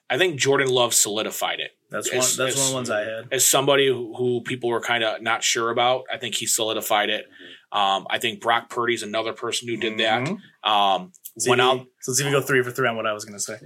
[0.09, 1.71] I think Jordan Love solidified it.
[1.89, 2.17] That's one.
[2.17, 3.27] It's- That's one of the ones I had.
[3.31, 7.09] as somebody who, who people were kind of not sure about, I think he solidified
[7.09, 7.25] it.
[7.71, 10.21] Um, I think Brock Purdy's another person who did that.
[10.27, 10.38] Mhm.
[10.69, 11.86] Um, See went if out.
[12.01, 13.57] So let's even go three for three on what I was going to say.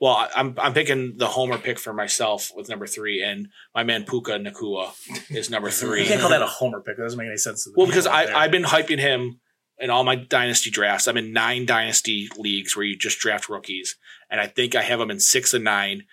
[0.00, 3.84] Well, I- I'm I'm picking the homer pick for myself with number three, and my
[3.84, 4.92] man Puka Nacua
[5.30, 6.02] is number three.
[6.02, 6.96] You can't call that a homer pick.
[6.96, 7.64] That doesn't make any sense.
[7.64, 8.36] To Well, because I there.
[8.36, 9.40] I've been hyping him
[9.78, 11.06] in all my dynasty drafts.
[11.08, 13.96] I'm in nine dynasty leagues where you just draft rookies,
[14.30, 16.04] and I think I have them in six and nine.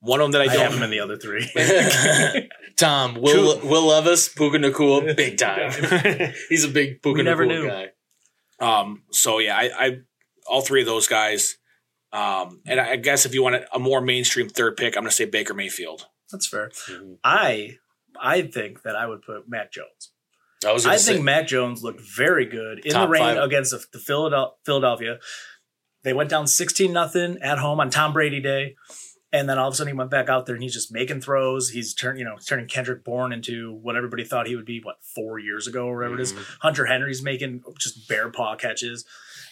[0.00, 1.46] One of them that I I don't have them in the other three.
[2.76, 5.70] Tom Will Will Levis Puka Nacua big time.
[6.48, 7.68] He's a big Puka We never Nacua knew.
[7.68, 8.80] guy.
[8.80, 9.98] Um, so yeah, I, I
[10.46, 11.56] all three of those guys.
[12.12, 15.10] Um, and I guess if you want a, a more mainstream third pick, I'm going
[15.10, 16.06] to say Baker Mayfield.
[16.32, 16.70] That's fair.
[16.88, 17.18] Mhm.
[17.22, 17.76] I
[18.20, 20.10] I think that I would put Mac Jones.
[20.66, 20.86] I was.
[20.86, 23.38] I say, think Mac Jones looked very good in the rain five.
[23.38, 23.98] against the,
[24.64, 25.18] Philadelphia.
[26.02, 28.74] They went down 16 nothing at home on Tom Brady Day.
[29.32, 31.20] And then all of a sudden he went back out there and he's just making
[31.20, 31.68] throws.
[31.68, 34.96] He's turn, you know, turning Kendrick Bourne into what everybody thought he would be, what,
[35.14, 36.32] four years ago or whatever it is.
[36.32, 36.56] Mhm.
[36.60, 39.04] Hunter Henry's making just bare paw catches.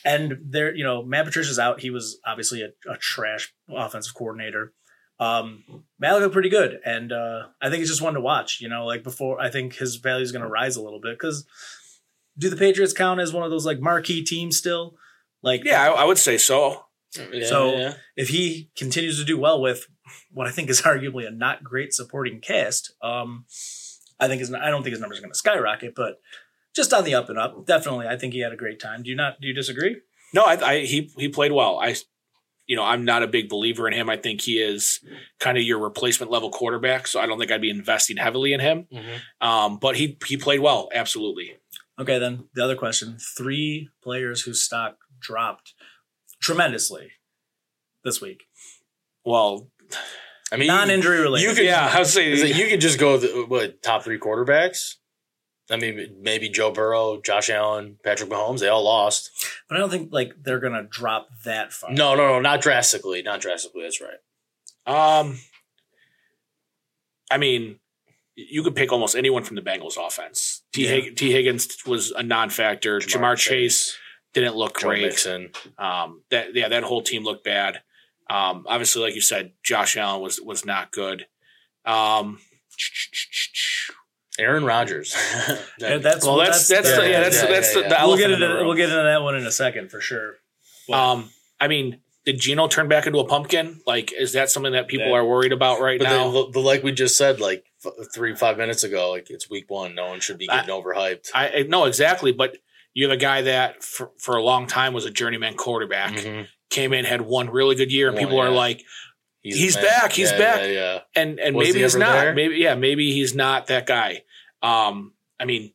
[0.05, 1.81] And there, you know, Matt Patricia's out.
[1.81, 4.73] He was obviously a, a trash offensive coordinator.
[5.21, 5.65] Um,
[5.99, 6.79] Matt looked pretty good.
[6.85, 9.75] And uh, I think he's just one to watch, you know, like before, I think
[9.77, 11.47] his value is going to rise a little bit because
[12.39, 14.95] do the Patriots count as one of those like marquee teams still?
[15.43, 16.85] Like, Yeah, I, I would say so.
[17.33, 17.95] Yeah, So- yeah.
[18.17, 19.87] if he continues to do well with
[20.31, 23.45] what I think is arguably a not great supporting cast, um,
[24.21, 26.21] I think his I don't think his numbers are going to skyrocket, but
[26.75, 28.07] just on the up and up, definitely.
[28.09, 29.03] I think he had a great time.
[29.03, 29.41] Do you not?
[29.41, 30.01] Do you disagree?
[30.35, 31.79] No, I, I he he played well.
[31.79, 31.95] I,
[32.69, 34.09] you know, I'm not a big believer in him.
[34.09, 35.01] I think he is
[35.41, 37.07] kind of your replacement level quarterback.
[37.09, 38.87] So I don't think I'd be investing heavily in him.
[38.93, 39.21] Mhm.
[39.41, 41.57] Um, but he he played well, absolutely.
[41.99, 45.75] Okay, then the other question: three players whose stock dropped
[46.41, 47.11] tremendously
[48.05, 48.45] this week,
[49.25, 49.71] Well,
[50.53, 51.49] I mean, non-injury related.
[51.49, 54.05] you could- yeah, I would say Is it, you could just go the, what top
[54.05, 54.95] three quarterbacks.
[55.71, 58.61] I mean, maybe Joe Burrow, Josh Allen, Patrick Mahomes.
[58.61, 59.31] They all lost.
[59.69, 61.91] but I don't think like they're going to drop that far.
[61.93, 63.23] No, no, no, not drastically.
[63.23, 63.83] Not drastically.
[63.83, 65.19] That's right.
[65.21, 65.39] Um,
[67.31, 67.79] I mean,
[68.35, 70.63] you could pick almost anyone from the Bengals offense.
[70.73, 70.85] T.
[70.85, 70.91] Yeah.
[70.91, 71.33] Hig- T.
[71.33, 73.01] Higgins was a non-factor.
[73.01, 73.97] Ja'Marr, Chase,
[74.33, 75.03] didn't look Joe great.
[75.03, 75.51] Mixon.
[75.77, 77.83] Um, that yeah, that whole team looked bad.
[78.31, 81.27] Um, obviously, like you said, Josh Allen was was not good.
[81.85, 82.39] Um,
[84.39, 85.15] Aaron Rodgers.
[85.79, 87.89] Yeah, that's well, that's that's, the, yeah, that's yeah, that's yeah, the, yeah.
[87.89, 89.91] the we'll elephant get in the into we'll get into that one in a second
[89.91, 90.35] for sure.
[90.89, 93.81] But- Um, I mean, did Geno turn back into a pumpkin?
[93.87, 96.31] Like, is that something that people That- are worried about right but now?
[96.31, 99.67] then, but like we just said, like f- three five minutes ago, like it's week
[99.71, 99.95] one.
[99.95, 101.29] No one should be getting overhyped.
[101.35, 102.57] I, I know exactly, but
[102.95, 106.13] you have a guy that for, for a long time was a journeyman quarterback.
[106.15, 106.47] Mhm.
[106.71, 108.83] Came in, had one really good year, and One, people are like,
[109.45, 110.61] the He's back, he's Yeah, back.
[110.63, 110.99] Yeah, yeah.
[111.15, 112.13] and and Was maybe he he's not.
[112.13, 112.35] there?
[112.35, 114.23] Maybe yeah, maybe he's not that guy.
[114.63, 115.73] Um, I mean,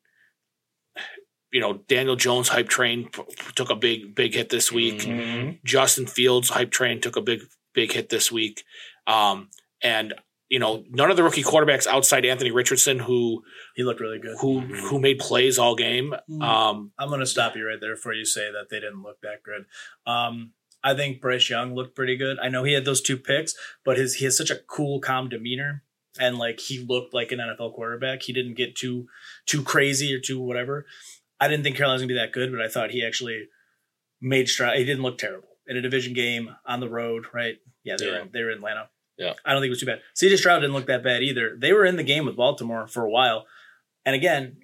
[1.52, 3.10] you know, Daniel Jones hype train
[3.56, 5.02] took a big big hit this week.
[5.02, 5.64] Mhm.
[5.64, 7.42] Justin Fields hype train took a big
[7.74, 8.64] big hit this week.
[9.08, 9.50] Um,
[9.82, 10.14] and
[10.50, 13.44] you know, none of the rookie quarterbacks outside Anthony Richardson who
[13.76, 14.36] he looked really good.
[14.40, 16.14] who who made plays all game.
[16.42, 19.20] Um, I'm going to stop you right there before you say that they didn't look
[19.22, 19.66] that good.
[20.06, 22.38] Um, I think Bryce Young looked pretty good.
[22.40, 25.30] I know he had those two picks, but his he has such a cool, calm
[25.30, 25.84] demeanor,
[26.20, 28.22] and like he looked like an NFL quarterback.
[28.24, 29.08] He didn't get too
[29.46, 30.86] too crazy or too whatever.
[31.40, 33.48] I didn't think Carolina was gonna be that good, but I thought he actually
[34.22, 34.78] made stride.
[34.78, 37.56] He didn't look terrible in a division game on the road, right?
[37.84, 38.22] Yeah, they Yeah.
[38.24, 38.90] were they were in Atlanta.
[39.18, 39.34] Yeah.
[39.46, 40.02] I don't think it was too bad.
[40.16, 41.56] CJ Stroud didn't look that bad either.
[41.58, 43.46] They were in the game with Baltimore for a while,
[44.06, 44.58] and again,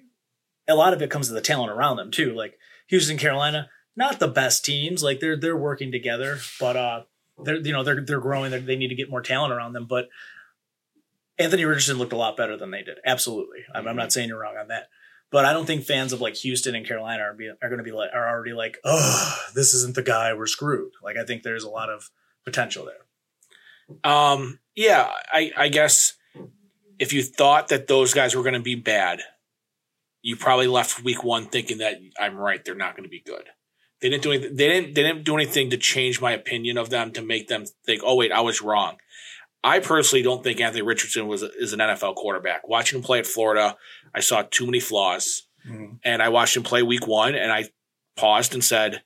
[0.68, 2.34] a lot of it comes to the talent around them too.
[2.34, 2.58] Like
[2.88, 5.02] Houston, Carolina, not the best teams.
[5.02, 7.02] Like they're they're working together, but uh,
[7.44, 8.50] they're you know they're they're growing.
[8.50, 9.86] They're, they need to get more talent around them.
[9.86, 10.08] But
[11.40, 12.98] Anthony Richardson looked a lot better than they did.
[13.04, 14.88] Absolutely, I'm, I'm not saying you're wrong on that.
[15.30, 17.84] But I don't think fans of like Houston and Carolina are be, are going to
[17.84, 20.34] be like are already like, oh, this isn't the guy.
[20.34, 20.92] We're screwed.
[21.02, 22.10] Like I think there's a lot of
[22.44, 24.12] potential there.
[24.12, 26.14] Um, yeah, I, I guess
[26.98, 29.20] if you thought that those guys were going to be bad,
[30.22, 32.64] you probably left week one thinking that I'm right.
[32.64, 33.44] They're not going to be good.
[34.00, 34.56] They didn't do anything.
[34.56, 34.94] They didn't.
[34.94, 38.16] They didn't do anything to change my opinion of them to make them think, "Oh
[38.16, 38.96] wait, I was wrong."
[39.62, 42.66] I personally don't think Anthony Richardson was is an NFL quarterback.
[42.68, 43.76] Watching him play at Florida,
[44.14, 45.94] I saw too many flaws, mm-hmm.
[46.04, 47.64] and I watched him play week one, and I
[48.16, 49.02] paused and said,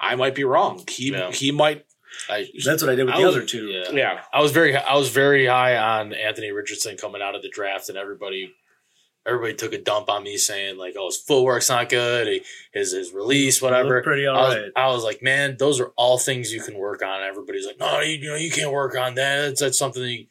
[0.00, 0.84] "I might be wrong.
[0.88, 1.30] He Yeah.
[1.30, 1.84] he might."
[2.30, 3.66] I, That's what I did with I the was- other two.
[3.66, 3.90] Yeah.
[3.92, 7.50] Yeah, I was very I was very high on Anthony Richardson coming out of the
[7.50, 8.52] draft, and everybody
[9.26, 13.12] everybody took a dump on me saying like, "Oh, his footwork's not good, his his
[13.12, 14.72] release, whatever." Pretty all I was, right.
[14.76, 18.00] I was like, "Man, those are all things you can work on." Everybody's like, "No,
[18.00, 19.42] you, you know, you can't work on that.
[19.42, 20.26] That's, that's something that you,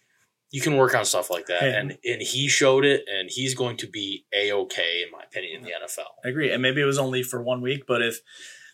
[0.52, 1.76] you can work on stuff like that." Hey.
[1.76, 5.58] And and he showed it, and he's going to be a okay in my opinion
[5.58, 6.06] in the NFL.
[6.24, 6.52] I agree.
[6.52, 8.20] And maybe it was only for one week, but if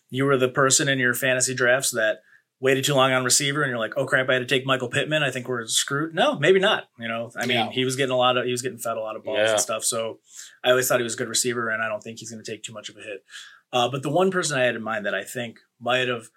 [0.09, 2.19] you were the person in your fantasy drafts that
[2.61, 4.87] waited too long on receiver and you're like, oh crap, I had to take Michael
[4.87, 6.13] Pittman, I think we're screwed.
[6.13, 6.85] No, maybe not.
[6.99, 7.69] You know, I mean, Yeah.
[7.71, 9.51] he was getting a lot of, he was getting fed a lot of balls Yeah.
[9.53, 9.83] and stuff.
[9.83, 10.19] So
[10.63, 12.49] I always thought he was a good receiver and I don't think he's going to
[12.49, 13.25] take too much of a hit.
[13.73, 16.27] Uh, but the one person I had in mind that I think might have,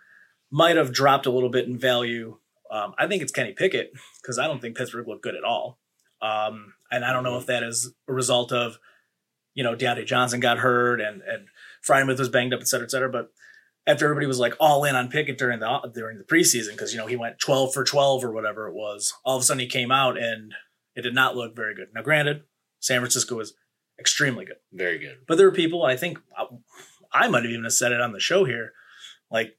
[0.51, 2.39] might have dropped a little bit in value.
[2.71, 5.79] Um, I think it's Kenny Pickett because I don't think Pittsburgh looked good at all.
[6.23, 8.79] Um, and I don't know if that is a result of,
[9.53, 11.49] you know, Diontae Johnson got hurt and and
[11.87, 13.11] Freiermuth was banged up, et cetera, et cetera.
[13.11, 13.31] But
[13.87, 16.99] after everybody was like all in on Pickett during the during the preseason, because you
[16.99, 19.67] know he went twelve for twelve or whatever it was, all of a sudden he
[19.67, 20.53] came out and
[20.95, 21.89] it did not look very good.
[21.95, 22.43] Now, granted,
[22.81, 23.55] San Francisco was
[23.99, 25.19] extremely good, Very good.
[25.29, 26.19] but there were people I think
[27.13, 28.73] I might have even said it on the show here,
[29.31, 29.57] like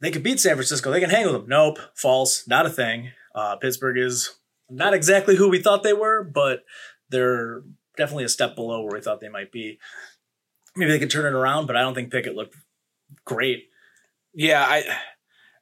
[0.00, 1.46] they could beat San Francisco, they can hang with them.
[1.48, 3.10] Nope, false, not a thing.
[3.34, 4.34] Uh, Pittsburgh is
[4.68, 6.64] not exactly who we thought they were, but
[7.08, 7.62] they're
[7.96, 9.78] definitely a step below where we thought they might be.
[10.76, 12.54] Maybe they could turn it around, but I don't think Pickett looked
[13.24, 13.64] great.
[14.34, 14.84] Yeah, I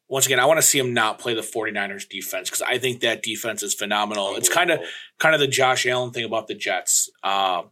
[0.08, 3.00] once again I want to see him not play the 49ers defense because I think
[3.00, 4.36] that defense is phenomenal.
[4.36, 4.80] It's kind of
[5.18, 7.10] kind of the Josh Allen thing about the Jets.
[7.22, 7.70] Um,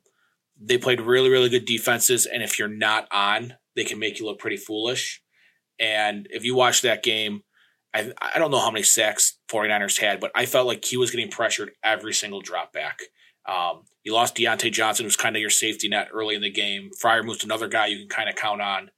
[0.60, 4.26] they played really, really good defenses, and if you're not on, they can make you
[4.26, 5.20] look pretty foolish.
[5.78, 7.42] And if you watch that game,
[7.92, 11.10] I, I don't know how many sacks 49ers had, but I felt like he was
[11.10, 13.00] getting pressured every single drop back.
[13.46, 16.90] Um, you lost Diontae Johnson, who's kind of your safety net early in the game.
[17.02, 18.90] Freiermuth's another guy you can kind of count on.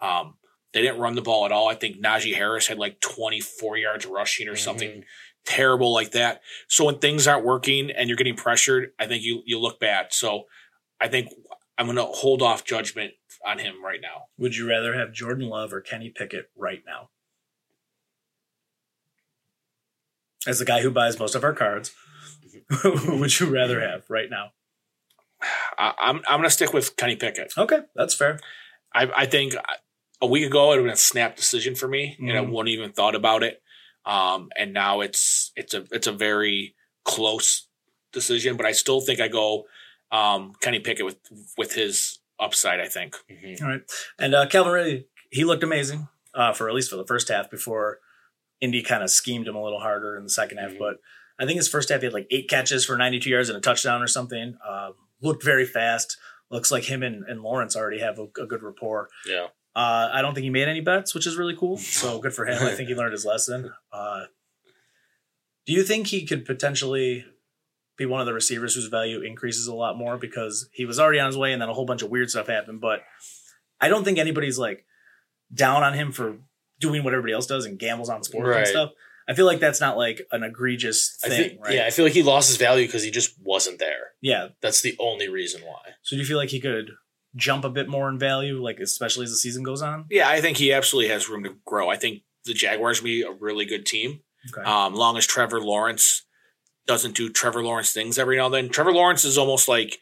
[0.00, 0.34] Um,
[0.72, 1.68] they didn't run the ball at all.
[1.68, 5.04] I think Najee Harris had like 24 yards rushing or something Mhm.
[5.44, 6.42] terrible like that.
[6.68, 10.12] So when things aren't working and you're getting pressured, I think you you look bad.
[10.12, 10.44] So
[11.00, 11.28] I think
[11.76, 14.26] I'm going to hold off judgment on him right now.
[14.38, 17.08] Would you rather have Jordan Love or Kenny Pickett right now?
[20.46, 21.92] As the guy who buys most of our cards,
[22.84, 24.52] would you rather have right now?
[25.78, 27.52] I, I'm I'm going to stick with Kenny Pickett.
[27.56, 28.38] Okay, that's fair.
[28.94, 29.54] I, I think
[30.22, 32.50] a week ago it would have been a snap decision for me, and I Mhm.
[32.50, 33.62] wouldn't even thought about it.
[34.04, 37.68] Um, and now it's it's a it's a very close
[38.12, 39.66] decision, but I still think I go
[40.12, 41.18] um, Kenny Pickett with
[41.56, 42.80] with his upside.
[42.80, 43.16] I think.
[43.30, 43.62] Mhm.
[43.62, 43.82] All right,
[44.18, 47.50] and uh, Calvin Ridley, he looked amazing uh, for at least for the first half
[47.50, 48.00] before
[48.60, 50.72] Indy kind of schemed him a little harder in the second half.
[50.72, 50.78] Mhm.
[50.78, 50.96] But
[51.38, 53.60] I think his first half he had like eight catches for 92 yards and a
[53.60, 54.58] touchdown or something.
[54.68, 56.16] Um, looked very fast.
[56.50, 59.08] Looks like him and, and Lawrence already have a, a good rapport.
[59.26, 59.48] Yeah.
[59.74, 61.76] Uh, I don't think he made any bets, which is really cool.
[61.78, 62.62] So good for him.
[62.62, 63.72] I think he learned his lesson.
[63.92, 64.24] Uh,
[65.66, 67.24] do you think he could potentially
[67.96, 71.20] be one of the receivers whose value increases a lot more because he was already
[71.20, 72.80] on his way and then a whole bunch of weird stuff happened?
[72.80, 73.02] But
[73.80, 74.84] I don't think anybody's like
[75.52, 76.38] down on him for
[76.80, 78.90] doing what everybody else does and gambles on sports and stuff.
[79.28, 81.74] I feel like that's not like an egregious I thing, think, right?
[81.74, 84.12] yeah, I feel like he lost his value because he just wasn't there.
[84.20, 84.48] yeah.
[84.60, 85.92] That's the only reason why.
[86.02, 86.90] So do you feel like he could
[87.36, 90.06] jump a bit more in value, like especially as the season goes on?
[90.10, 91.88] Yeah, I think he absolutely has room to grow.
[91.88, 94.20] I think the Jaguars will be a really good team.
[94.56, 94.66] Okay.
[94.66, 96.24] Um, long as Trevor Lawrence
[96.86, 98.68] doesn't do Trevor Lawrence things every now and then.
[98.68, 99.98] Trevor Lawrence is almost like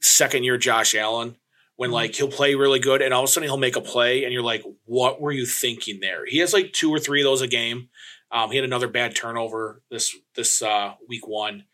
[0.00, 1.36] second year Josh Allen
[1.76, 1.94] when Mhm.
[1.94, 4.32] like he'll play really good and all of a sudden he'll make a play and
[4.32, 6.24] you're like, what were you thinking there?
[6.26, 7.88] He has like two or three of those a game.
[8.30, 11.64] Um, he had another bad turnover this this uh, week one,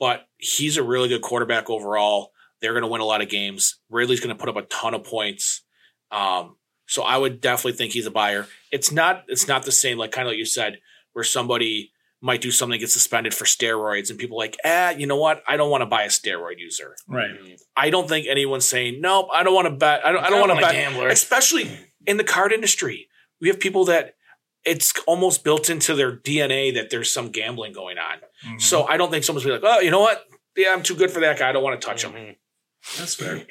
[0.00, 2.32] but he's a really good quarterback overall.
[2.60, 3.78] They're going to win a lot of games.
[3.88, 5.62] Ridley's going to put up a ton of points.
[6.10, 8.46] Um, so I would definitely think he's a buyer.
[8.72, 10.78] It's not it's not the same like kind of like you said
[11.12, 15.06] where somebody might do something get suspended for steroids and people are like ah you
[15.06, 16.94] know what I don't want to buy a steroid user.
[17.08, 17.30] right.
[17.76, 20.40] I don't think anyone's saying nope I don't want to bet I don't, I don't
[20.40, 21.08] want to bet gambler.
[21.08, 21.70] especially
[22.06, 23.08] in the card industry
[23.40, 24.16] we have people that
[24.64, 28.18] it's almost built into their DNA that there's some gambling going on.
[28.46, 28.60] Mhm.
[28.60, 30.22] So I don't think someone's gonna be like oh you know what
[30.56, 32.36] yeah I'm too good for that guy I don't want to touch him.
[32.98, 33.46] That's fair.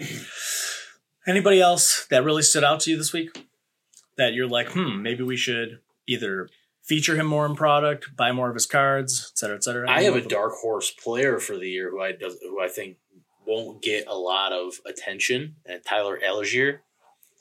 [1.28, 3.46] Anybody else that really stood out to you this week
[4.18, 6.50] that you're like, hmm, maybe we should either
[6.84, 9.90] feature him more in product, buy more of his cards, et cetera, et cetera?
[9.90, 12.98] I have a dark horse player for the year who I does, who I think
[13.46, 16.80] won't get a lot of attention, and Tyler Allgeier.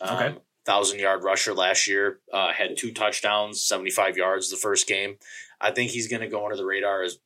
[0.01, 0.37] Um, Okay.
[0.67, 5.17] Thousand yard rusher last year, uh, had two touchdowns, seventy five yards the first game.
[5.59, 7.17] I think he's going to go under the radar as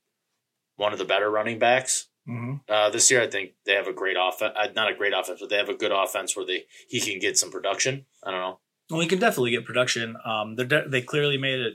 [0.77, 2.07] one of the better running backs.
[2.27, 4.53] Hmm Uh, this year, I think they have a great offense.
[4.57, 7.19] Uh, not a great offense, but they have a good offense where they he can
[7.19, 8.07] get some production.
[8.25, 8.59] I don't know.
[8.91, 10.17] Well, he can definitely get production.
[10.25, 11.75] Um, they de- they clearly made it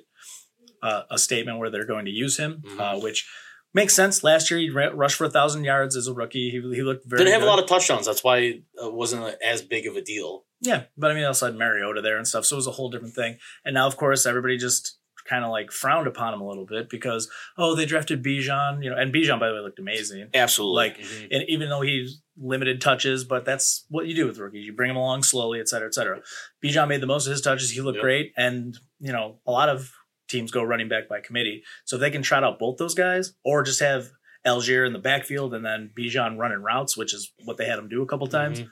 [0.84, 2.80] uh, a statement where they're going to use him, Mhm.
[2.80, 3.28] uh, which
[3.74, 4.24] makes sense.
[4.24, 6.50] Last year he rushed for a thousand yards as a rookie.
[6.52, 7.48] He, he looked very Didn't have good.
[7.48, 8.06] a lot of touchdowns.
[8.06, 10.46] That's why it uh, wasn't as big of a deal.
[10.62, 12.90] Yeah, but I mean, also had Mariota there and stuff, so it was a whole
[12.90, 13.38] different thing.
[13.66, 16.90] And now, of course, everybody just kind of like frowned upon him a little bit
[16.90, 20.30] because oh, they drafted Bijan, you know, and Bijan by the way looked amazing.
[20.34, 20.76] Absolutely.
[20.76, 21.00] Like,
[21.32, 24.66] and even though he's limited touches, but that's what you do with rookies.
[24.66, 26.22] You bring them along slowly, et cetera, et cetera.
[26.64, 27.72] Bijan made the most of his touches.
[27.72, 28.04] He looked Yep.
[28.04, 29.92] great, and you know, a lot of
[30.28, 31.64] teams go running back by committee.
[31.86, 34.10] So if they can trot out both those guys, or just have
[34.46, 37.90] Allgeier in the backfield and then Bijan running routes, which is what they had him
[37.90, 38.62] do a couple times.
[38.62, 38.70] Mhm.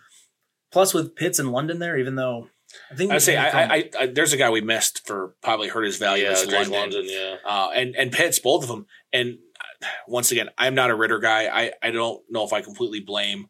[0.71, 2.49] Plus with Pitts in London there, even though
[2.91, 5.67] I think I say I, I, I, I there's a guy we missed for probably
[5.67, 6.23] hurt his value.
[6.23, 6.71] yeah, is London.
[6.71, 7.37] London, yeah.
[7.45, 8.85] uh, and and Pitts, both of them.
[9.11, 11.47] And uh, once again, I'm not a Ridder guy.
[11.47, 13.47] I I don't know if I completely blame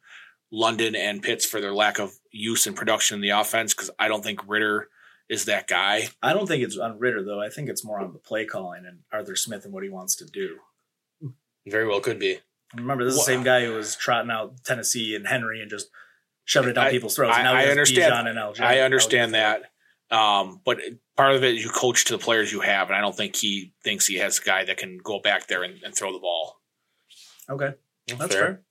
[0.52, 4.08] London and Pitts for their lack of use and production in the offense because I
[4.08, 4.90] don't think Ridder
[5.30, 6.10] is that guy.
[6.22, 7.42] I don't think it's on Ridder though.
[7.42, 10.16] I think it's more on the play calling and Arthur Smith and what he wants
[10.18, 10.58] to do.
[11.68, 12.40] Very well could be.
[12.76, 15.70] Remember, this is Wha- the same guy who was trotting out Tennessee and Henry and
[15.70, 15.90] just
[16.46, 17.36] shoving it down I- people's throats.
[17.38, 18.14] I- Now I has understand.
[18.14, 18.62] Bijan and Allgeier.
[18.62, 19.62] I understand Allgeier.
[20.12, 20.16] that.
[20.16, 20.80] Um, but
[21.18, 23.36] part of it is you coach to the players you have, and I don't think
[23.36, 26.20] he thinks he has a guy that can go back there and, and throw the
[26.20, 26.62] ball.
[27.50, 27.74] Okay,
[28.08, 28.62] that's fair.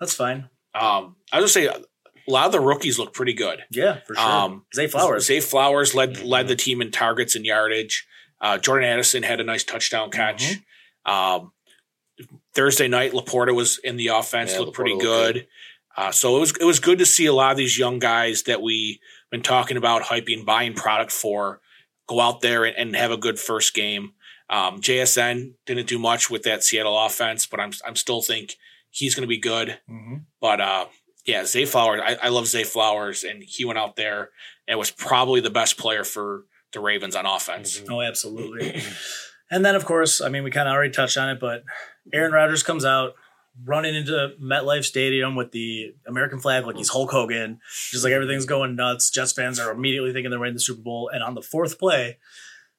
[0.00, 0.48] That's fine.
[0.74, 1.80] Um, I would say a
[2.28, 3.64] lot of the rookies look pretty good.
[3.70, 4.24] Yeah, for sure.
[4.24, 5.26] Um, Zay Flowers.
[5.26, 6.26] Zay Flowers led Mhm.
[6.26, 8.06] led the team in targets and yardage.
[8.40, 10.42] Uh, Jordan Addison had a nice touchdown catch.
[11.06, 11.10] Mm-hmm.
[11.12, 11.52] Um,
[12.54, 15.46] Thursday night, Laporta was in the offense, Yeah, looked pretty Laporta looked good.
[15.96, 18.42] Uh, so it was it was good to see a lot of these young guys
[18.44, 18.98] that we've
[19.30, 21.60] been talking about hyping, buying product for,
[22.06, 24.12] go out there and, and have a good first game.
[24.50, 28.56] Um, JSN didn't do much with that Seattle offense, but I'm I'm still think
[28.90, 29.78] he's going to be good.
[29.90, 30.24] Mhm.
[30.40, 30.86] But uh,
[31.24, 34.30] yeah, Zay Flowers, I, I love Zay Flowers, and he went out there
[34.68, 37.80] and was probably the best player for the Ravens on offense.
[37.80, 37.90] Mhm.
[37.92, 38.80] Oh, absolutely.
[39.50, 41.64] and then, of course, I mean, we kind of already touched on it, but
[42.12, 43.14] Aaron Rodgers comes out
[43.64, 48.46] running into MetLife Stadium with the American flag like he's Hulk Hogan, just like everything's
[48.46, 49.10] going nuts.
[49.10, 51.10] Jets fans are immediately thinking they're winning the Super Bowl.
[51.12, 52.18] And on the fourth play,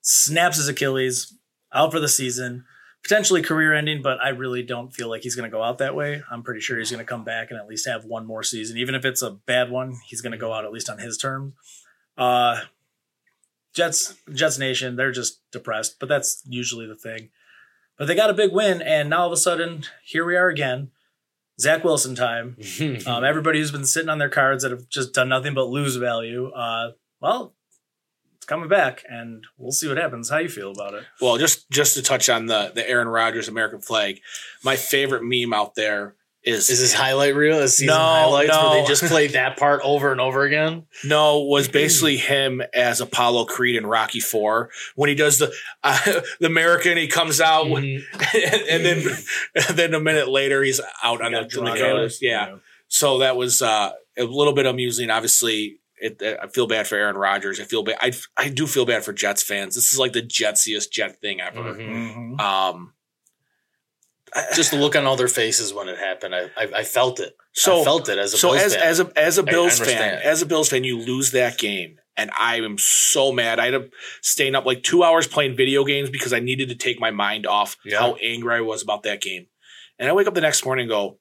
[0.02, 1.34] snaps his Achilles,
[1.74, 2.66] out for the season,
[3.04, 5.96] potentially career ending, but I really don't feel like he's going to go out that
[5.96, 6.22] way.
[6.32, 8.78] I'm pretty sure he's going to come back and at least have one more season.
[8.78, 11.18] Even if it's a bad one, he's going to go out at least on his
[11.18, 11.54] terms.
[12.18, 12.62] Uh,
[13.74, 17.30] Jets, Jets Nation, they're just depressed, but that's usually the thing.
[17.98, 20.50] But they got a big win, and now all of a sudden, here we are
[20.50, 20.92] again.
[21.60, 22.56] Zach Wilson time.
[23.08, 25.96] Um, everybody who's been sitting on their cards that have just done nothing but lose
[25.96, 26.50] value.
[26.52, 27.56] Uh, well,
[28.36, 30.30] it's coming back, and we'll see what happens.
[30.30, 31.04] How you feel about it?
[31.22, 34.20] Well, just just to touch on the the Aaron Rodgers American flag,
[34.64, 37.58] my favorite meme out there is Is this highlight reel?
[37.60, 38.74] Is season No, highlights where no.
[38.82, 40.86] they just play that part over and over again?
[41.04, 45.52] no was basically him as Apollo Creed in Rocky Four when he does the
[45.84, 46.00] uh,
[46.40, 46.98] the American.
[46.98, 49.04] He comes out with, and, then
[49.56, 52.20] and then a minute later he's out on the, Got the drawn cameras.
[52.22, 52.56] Yeah,
[52.88, 55.10] so that was uh, a little bit amusing.
[55.10, 57.60] Obviously, it, I feel bad for Aaron Rodgers.
[57.60, 57.98] I feel bad.
[58.00, 59.76] I I do feel bad for Jets fans.
[59.76, 61.74] This is like the jetsiest Jet thing ever.
[61.74, 62.38] Mhm.
[62.38, 62.40] Mhm.
[62.40, 62.94] Um,
[64.56, 66.36] Just the look on all their faces when it happened.
[66.36, 67.36] I I, I felt it.
[67.54, 68.84] so I felt it as a so Bills as fan.
[68.84, 72.30] as a as a Bills fan, as a Bills fan, you lose that game, and
[72.38, 73.60] I am so mad.
[73.60, 73.90] I had to
[74.22, 77.46] staying up like two hours playing video games because I needed to take my mind
[77.48, 78.00] off Yeah.
[78.00, 79.48] how angry I was about that game.
[80.00, 81.20] And I wake up the next morning and go,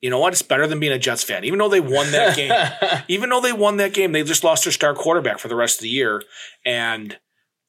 [0.00, 0.32] you know what?
[0.32, 2.36] It's better than being a Jets fan, even though they won that
[2.90, 3.02] game.
[3.08, 5.78] even though they won that game, they just lost their star quarterback for the rest
[5.78, 6.22] of the year.
[6.64, 7.18] And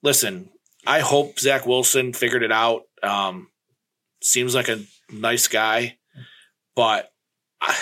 [0.03, 0.49] listen,
[0.85, 2.83] I hope Zach Wilson figured it out.
[3.03, 3.47] Um,
[4.21, 5.97] seems like a nice guy,
[6.75, 7.11] but
[7.59, 7.75] I,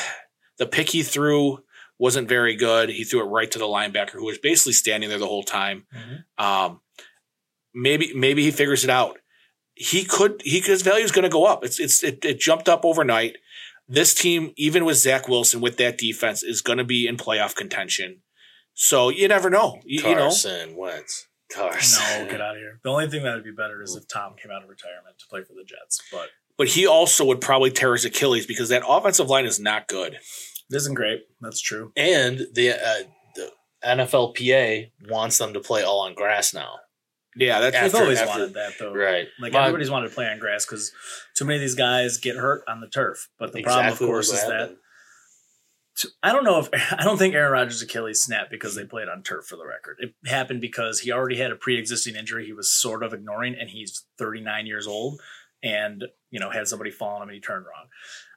[0.57, 1.59] the pick he threw
[1.97, 2.89] wasn't very good.
[2.89, 5.85] He threw it right to the linebacker, who was basically standing there the whole time.
[5.93, 6.43] Mhm.
[6.43, 6.81] Um,
[7.73, 9.19] maybe maybe he figures it out.
[9.75, 10.41] He could.
[10.43, 11.63] He his value is going to go up.
[11.63, 13.37] It's it's it, it jumped up overnight.
[13.87, 17.55] This team, even with Zach Wilson with that defense, is going to be in playoff
[17.55, 18.21] contention.
[18.73, 19.79] So you never know.
[19.83, 21.27] You, you know, Carson Wentz.
[21.53, 22.25] Carson.
[22.25, 22.79] No, get out of here.
[22.83, 25.27] The only thing that would be better is if Tom came out of retirement to
[25.27, 28.83] play for the Jets, but but he also would probably tear his Achilles because that
[28.87, 30.13] offensive line is not good.
[30.13, 31.21] it isn't great.
[31.41, 31.91] That's true.
[31.95, 33.03] And the uh,
[33.35, 33.51] the
[33.83, 36.75] NFLPA wants them to play all on grass now.
[37.35, 38.93] Yeah, that's They've After- always after- wanted that though.
[38.93, 39.27] Right.
[39.39, 40.91] Like My- everybody's wanted to play on grass because
[41.35, 43.29] too many of these guys get hurt on the turf.
[43.39, 44.75] But the problem, of Exactly course, what is that
[46.23, 49.23] I don't know if I don't think Aaron Rodgers' Achilles snapped because they played on
[49.23, 49.97] turf for the record.
[49.99, 53.69] It happened because he already had a pre-existing injury he was sort of ignoring, and
[53.69, 55.19] he's 39 years old,
[55.63, 57.87] and you know had somebody fall on him and he turned wrong.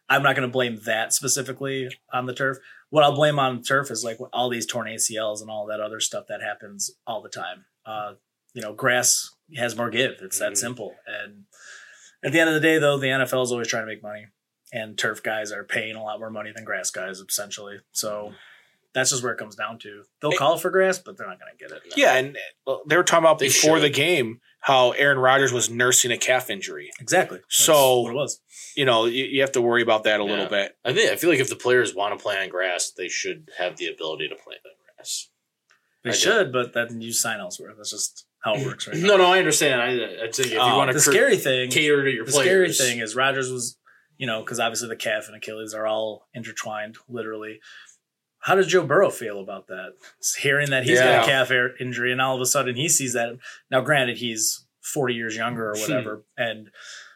[0.08, 2.58] I'm not going to blame that specifically on the turf.
[2.90, 5.80] What I'll blame on the turf is like all these torn ACLs and all that
[5.80, 7.64] other stuff that happens all the time.
[7.86, 8.14] Uh,
[8.52, 10.16] you know, grass has more give.
[10.20, 10.56] It's that Mhm.
[10.58, 10.94] simple.
[11.06, 11.44] And
[12.22, 14.26] at the end of the day, though, the NFL is always trying to make money
[14.72, 18.32] and turf guys are paying a lot more money than grass guys essentially so
[18.94, 20.36] that's just where it comes down to they'll Hey.
[20.36, 23.04] call for grass but they're not going to get it yeah, and uh, they were
[23.04, 23.84] talking about They before should.
[23.84, 26.90] the game how Aaron Rodgers was nursing a calf injury.
[27.00, 28.40] exactly That's So- what it was
[28.76, 30.76] You know, you, you have to worry about that a little bit.
[30.84, 33.48] I think I feel like if the players want to play on grass, they should
[33.58, 35.28] have the ability to play on grass.
[36.04, 36.18] they I do.
[36.18, 39.24] should but then you sign elsewhere that's just how it works right now No, no,
[39.26, 39.80] I understand.
[39.82, 42.32] I, I think if you Uh, want to the scary thing cater to your the
[42.32, 43.76] players, scary thing is Rodgers was
[44.22, 47.58] you know because obviously the calf and Achilles are all intertwined literally
[48.38, 49.94] how does Joe Burrow feel about that
[50.38, 51.50] hearing that he's got a calf
[51.80, 53.36] injury and all of a sudden he sees that
[53.68, 55.80] now granted he's 40 years younger or hmm.
[55.80, 56.70] whatever and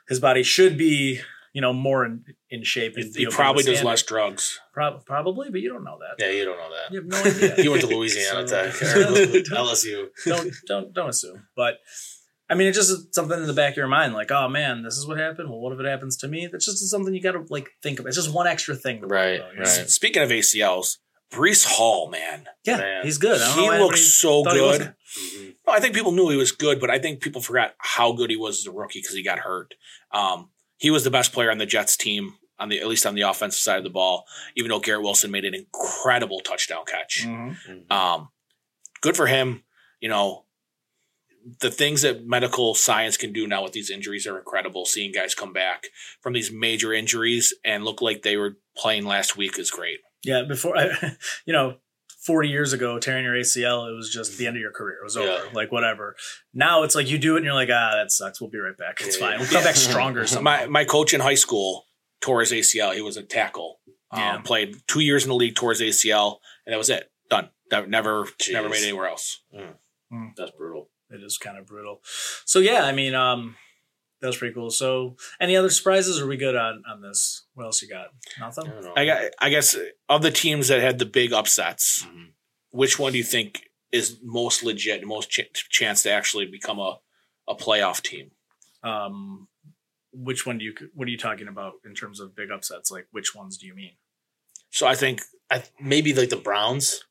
[0.09, 1.20] his body should be
[1.52, 4.59] you know more in, in shape and He probably does less drugs.
[4.74, 6.92] Prob- probably but you don't know that Yeah, you don't know that.
[6.92, 10.09] you have no idea He went to Louisiana So- Tech, LSU.
[10.26, 11.46] don't don't don't assume.
[11.54, 11.78] But
[12.49, 14.97] I mean, it's just something in the back of your mind, like, oh man, this
[14.97, 15.51] is what happened.
[15.51, 16.47] Well, what if it happens to me?
[16.47, 18.07] That's just something you got to like think of.
[18.07, 19.01] It's just one extra thing.
[19.01, 19.64] To Right, about, you know?
[19.64, 19.90] right.
[19.90, 20.99] Speaking of ACLs,
[21.32, 23.05] Breece Hall, man, Yeah, Man.
[23.05, 23.42] he's good.
[23.42, 24.62] I don't he why looks so good.
[24.62, 24.94] wasn't.
[25.18, 25.55] Mhm.
[25.66, 28.30] No, I think people knew he was good, but I think people forgot how good
[28.30, 29.74] he was as a rookie because he got hurt.
[30.12, 33.14] Um, he was the best player on the Jets team on the at least on
[33.16, 34.24] the offensive side of the ball.
[34.57, 37.24] Even though Garrett Wilson made an incredible touchdown catch.
[37.24, 37.57] Mhm.
[37.68, 37.92] Mhm.
[37.92, 38.28] Um,
[39.01, 39.64] good for him.
[40.01, 40.45] You know,
[41.61, 44.84] the things that medical science can do now with these injuries are incredible.
[44.84, 45.84] Seeing guys come back
[46.20, 49.99] from these major injuries and look like they were playing last week is great.
[50.24, 50.88] Yeah, before I,
[51.47, 51.76] you know,
[52.24, 54.97] forty years ago, tearing your ACL, it was just the end of your career.
[55.01, 55.26] It was over.
[55.28, 55.51] Yeah.
[55.53, 56.16] Like whatever.
[56.53, 58.40] Now it's like you do it, and you're like, ah, that sucks.
[58.40, 59.01] We'll be right back.
[59.01, 59.28] It's Yeah.
[59.30, 59.38] fine.
[59.38, 60.26] We'll come back stronger.
[60.26, 60.42] Somehow.
[60.42, 61.84] My my coach in high school
[62.20, 62.94] tore his ACL.
[62.94, 63.80] He was a tackle.
[64.11, 64.38] Um, Yeah.
[64.38, 67.09] Played two years in the league, tore his ACL, and that was it.
[67.30, 67.51] Done.
[67.70, 68.53] That never Jeez.
[68.53, 69.42] never made anywhere else.
[70.36, 70.88] That's brutal.
[71.11, 72.00] It is kind of brutal.
[72.44, 73.57] So yeah, I mean, um,
[74.20, 74.70] that was pretty cool.
[74.70, 76.20] So any other surprises?
[76.20, 77.44] Are we good on on this?
[77.54, 78.09] What else you got?
[78.40, 78.70] Nothing.
[78.96, 79.00] I.
[79.02, 79.22] I got.
[79.40, 79.76] I guess
[80.09, 82.32] of the teams that had the big upsets, Mhm.
[82.70, 86.98] which one do you think is most legit, most ch- chance to actually become a
[87.48, 88.30] a playoff team?
[88.82, 89.48] Um,
[90.12, 90.74] which one do you?
[90.94, 92.90] What are you talking about in terms of big upsets?
[92.90, 93.92] Like which ones do you mean?
[94.70, 97.04] So I think I, maybe like the Browns.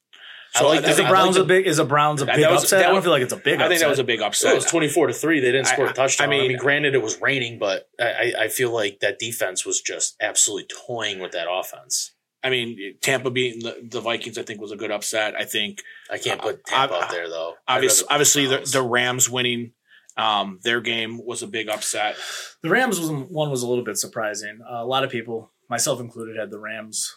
[0.55, 1.67] So I like Is the, a think- like Browns a big?
[1.67, 2.79] Is a Browns a big that was- upset?
[2.79, 3.55] that I don't feel like it's a big.
[3.55, 3.65] Upset.
[3.65, 4.51] I think that was a big upset.
[4.53, 5.39] It was twenty four to three.
[5.39, 6.29] They didn't score a touchdown.
[6.29, 9.19] I I mean, mean- granted, it was raining, but I, I, I feel like that
[9.19, 12.13] defense was just absolutely toying with that offense.
[12.43, 15.33] I mean, Tampa beating the, the Vikings, I think, was a good upset.
[15.35, 15.81] I think
[16.11, 17.55] I can't Uh, put Tampa I- up there though.
[17.67, 19.71] Obviously, rather obviously the, the Rams winning
[20.15, 22.15] um, their game was a big upset.
[22.63, 24.59] The Rams was, one was a little bit surprising.
[24.61, 27.13] Uh, a lot of people, myself included, had the Rams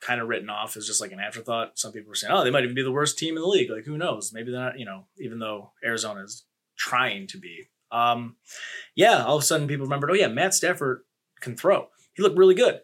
[0.00, 1.78] kind of written off as just like an afterthought.
[1.78, 3.70] Some people were saying, "Oh, they might even be the worst team in the league."
[3.70, 4.32] Like, who knows?
[4.32, 4.78] Maybe they're not.
[4.78, 6.44] You know, even though Arizona is
[6.76, 7.68] trying to be.
[7.92, 8.36] Um,
[8.94, 10.10] yeah, all of a sudden people remembered.
[10.10, 11.02] Oh yeah, Matt Stafford
[11.40, 11.88] can throw.
[12.14, 12.80] He looked really good.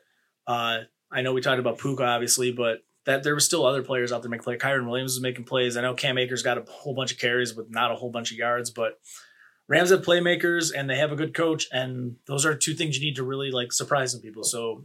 [0.47, 4.13] Uh, I know we talked about Puka obviously, but that there were still other players
[4.13, 4.61] out there making plays.
[4.61, 5.77] Kyren Williams was making plays.
[5.77, 8.33] I know Cam Akers got a whole bunch of carries with not a whole bunch
[8.33, 8.99] of yards, but
[9.69, 13.05] Rams have playmakers and they have a good coach, and those are two things you
[13.05, 14.45] need to really like surprise some people.
[14.45, 14.85] So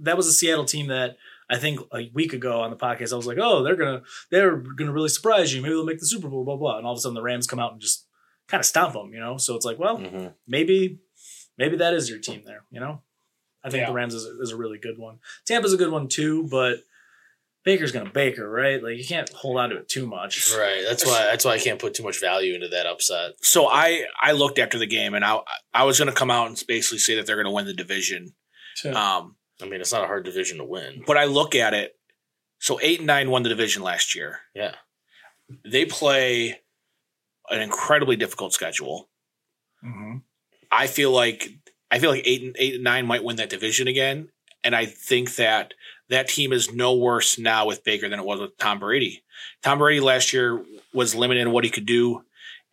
[0.00, 1.16] that was a Seattle team that
[1.50, 4.56] I think a week ago on the podcast I was like, oh, they're gonna they're
[4.56, 5.62] gonna really surprise you.
[5.62, 6.78] Maybe they'll make the Super Bowl, blah blah.
[6.78, 8.06] And all of a sudden the Rams come out and just
[8.48, 9.36] kind of stomp them, you know.
[9.38, 10.34] So it's like, well, Mhm.
[10.46, 10.98] maybe
[11.56, 13.02] maybe that is your team there, you know.
[13.64, 13.86] I think Yeah.
[13.88, 15.18] the Rams is, is a really good one.
[15.46, 16.78] Tampa's a good one too, but
[17.64, 18.82] Baker's gonna Baker, right?
[18.82, 20.52] Like you can't hold on to it too much.
[20.54, 20.82] Right.
[20.86, 21.24] That's why.
[21.24, 23.32] That's why I can't put too much value into that upset.
[23.42, 25.40] So I I looked after the game and I
[25.74, 27.74] I was going to come out and basically say that they're going to win the
[27.74, 28.34] division.
[28.94, 31.02] Um, I mean, it's not a hard division to win.
[31.06, 31.96] but I look at it.
[32.60, 34.40] So eight and nine won the division last year.
[34.54, 34.74] Yeah.
[35.64, 36.60] They play
[37.50, 39.08] an incredibly difficult schedule.
[39.84, 40.22] Mhm.
[40.70, 41.50] I feel like
[41.90, 44.30] I feel like eight and eight and nine might win that division again,
[44.64, 45.72] and I think that
[46.08, 49.22] that team is no worse now with Baker than it was with Tom Brady.
[49.62, 52.24] Tom Brady last year was limited in what he could do,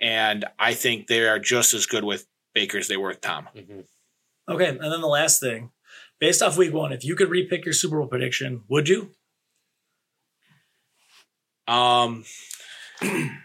[0.02, 3.48] and I think they are just as good with Baker as they were with Tom.
[3.54, 3.82] hmm
[4.50, 5.72] Okay, and then the last thing,
[6.26, 9.12] based off week one, if you could repick your Super Bowl prediction, would you?
[11.68, 12.26] Um,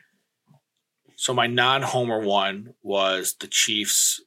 [1.16, 4.22] so my non-homer one was the Chiefs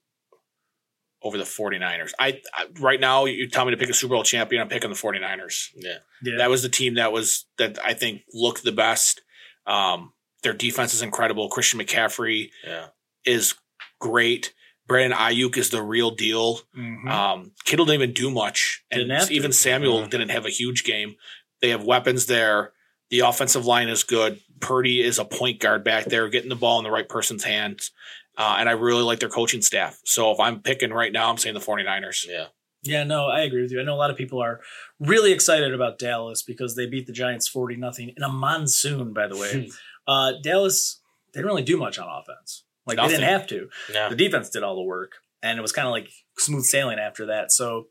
[1.24, 2.12] over the 49ers.
[2.20, 4.92] I, I right now you tell me to pick a Super Bowl champion, I'm picking
[4.92, 5.70] the 49ers.
[5.76, 5.96] Yeah.
[6.22, 6.38] Yeah.
[6.38, 9.22] That was the team that was that I think looked the best.
[9.66, 11.50] Um, their defense is incredible.
[11.50, 12.88] Christian McCaffrey Yeah.
[13.26, 13.56] is
[14.00, 14.54] great.
[14.94, 16.62] Brandon Aiyuk is the real deal.
[16.78, 17.10] Mhm.
[17.10, 19.34] Um, Kittle didn't even do much, and Didn't have to.
[19.34, 21.16] Deebo Samuel didn't have a huge game.
[21.62, 22.74] They have weapons there.
[23.10, 24.40] The offensive line is good.
[24.60, 27.90] Purdy is a point guard back there, getting the ball in the right person's hands.
[28.38, 30.00] Uh, and I really like their coaching staff.
[30.06, 32.28] So if I'm picking right now, I'm saying the 49ers.
[32.30, 32.46] Yeah.
[32.84, 33.80] Yeah, no, I agree with you.
[33.82, 34.62] I know a lot of people are
[35.00, 39.28] really excited about Dallas because they beat the Giants 40 nothing in a monsoon, by
[39.28, 39.72] the way.
[40.08, 41.00] uh, Dallas,
[41.34, 42.64] they didn't really do much on offense.
[42.86, 43.70] Like they didn't have to.
[43.94, 44.10] Yeah.
[44.10, 45.14] The defense did all the work.
[45.42, 47.52] And it was kind of like smooth sailing after that.
[47.52, 47.88] So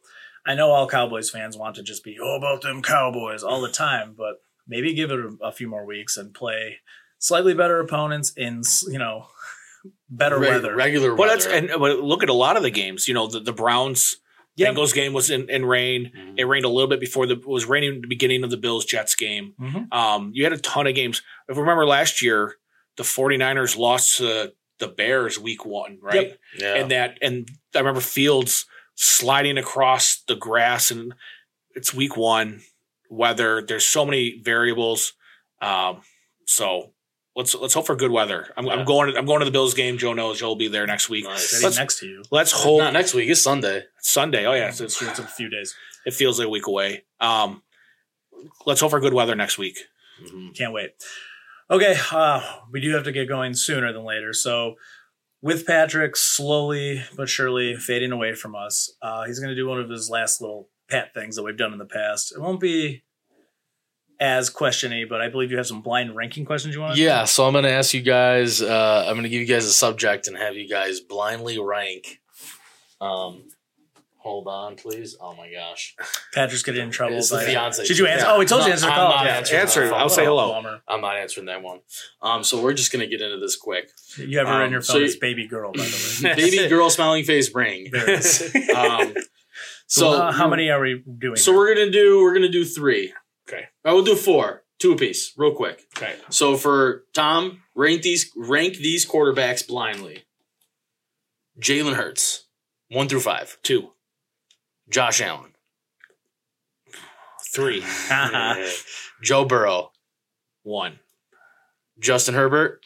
[0.46, 3.68] I know all Cowboys fans want to just be, oh, about them Cowboys all the
[3.70, 4.36] time, but
[4.66, 6.78] maybe give it a, a few more weeks and play
[7.18, 9.26] slightly better opponents in, you know,
[10.10, 10.74] better Reg- weather.
[10.74, 11.32] Regular Well, weather.
[11.42, 13.06] that's and but look at a lot of the games.
[13.08, 14.16] You know, the, the Browns
[14.56, 14.72] Yeah.
[14.72, 16.10] Bengals game was in, in rain.
[16.16, 16.34] Mhm.
[16.38, 18.56] It rained a little bit before the it was raining at the beginning of the
[18.56, 19.54] Bills Jets game.
[19.60, 19.92] Mhm.
[19.92, 21.22] Um, you had a ton of games.
[21.48, 22.56] If you remember last year,
[22.96, 24.52] the 49ers lost to
[24.82, 26.14] the Bears week one, right?
[26.28, 26.38] Yep.
[26.58, 26.74] yeah.
[26.74, 31.14] And that and I remember Fields sliding across the grass and
[31.74, 32.60] it's week one,
[33.08, 33.62] weather.
[33.66, 35.14] There's so many variables.
[35.62, 36.02] Um,
[36.46, 36.92] so
[37.34, 38.52] let's let's hope for good weather.
[38.56, 38.72] I'm, Yeah.
[38.74, 39.96] I'm going I'm going to the Bills game.
[39.96, 41.24] Joe knows Joe will be there next week.
[41.24, 41.62] Nice.
[41.62, 42.22] Let's- next to you.
[42.30, 43.30] Let's hope Not next week.
[43.30, 43.84] It's Sunday.
[44.00, 44.44] Sunday.
[44.44, 45.74] Oh yeah, so It's, it's, it's a few days.
[46.04, 47.04] it feels like a week away.
[47.20, 47.62] Um,
[48.66, 49.78] let's hope for good weather next week.
[50.22, 50.54] Mhm.
[50.56, 50.90] Can't wait.
[51.72, 54.34] Okay, uh, we do have to get going sooner than later.
[54.34, 54.74] So,
[55.40, 59.80] with Patrick slowly but surely fading away from us, uh, he's going to do one
[59.80, 62.30] of his last little pat things that we've done in the past.
[62.30, 63.04] It won't be
[64.20, 66.96] as questiony, but I believe you have some blind ranking questions you want.
[66.96, 68.60] to Yeah, so I'm going to ask you guys.
[68.60, 72.20] Uh, I'm going to give you guys a subject and have you guys blindly rank.
[73.00, 73.44] Um,
[74.22, 75.16] hold on, please.
[75.20, 75.94] Oh my gosh,
[76.32, 77.16] Patrick's getting in trouble.
[77.18, 77.84] It's the by- fiance.
[77.86, 78.26] Did you answer?
[78.26, 78.32] Yeah.
[78.34, 79.08] Oh, we told you to answer the I'm call.
[79.16, 79.36] not Yeah.
[79.38, 79.84] answering Answer.
[79.84, 80.00] the phone.
[80.00, 80.52] I'll say hello.
[80.52, 80.80] Bummer.
[80.88, 81.80] I'm not answering that one.
[82.22, 83.90] Um, so we're just going to get into this quick.
[84.16, 86.34] You have her in Um, your so phone you- as baby girl, by the way.
[86.36, 87.88] Baby girl, smiling face, ring.
[87.92, 88.54] There it is.
[88.76, 89.14] Um,
[89.86, 91.36] So, so uh, how many are we doing?
[91.36, 91.58] So here?
[91.58, 93.12] we're gonna do we're gonna do three.
[93.46, 93.64] Okay.
[93.84, 95.82] I will do four, two apiece, real quick.
[95.96, 96.14] Okay.
[96.30, 100.24] So for Tom, rank these rank these quarterbacks blindly.
[101.60, 102.46] Jalen Hurts,
[102.88, 103.58] one through five.
[103.62, 103.91] Two,
[104.88, 105.52] Josh Allen,
[107.52, 107.82] three,
[109.22, 109.92] Joe Burrow,
[110.62, 110.98] one,
[111.98, 112.84] Justin Herbert,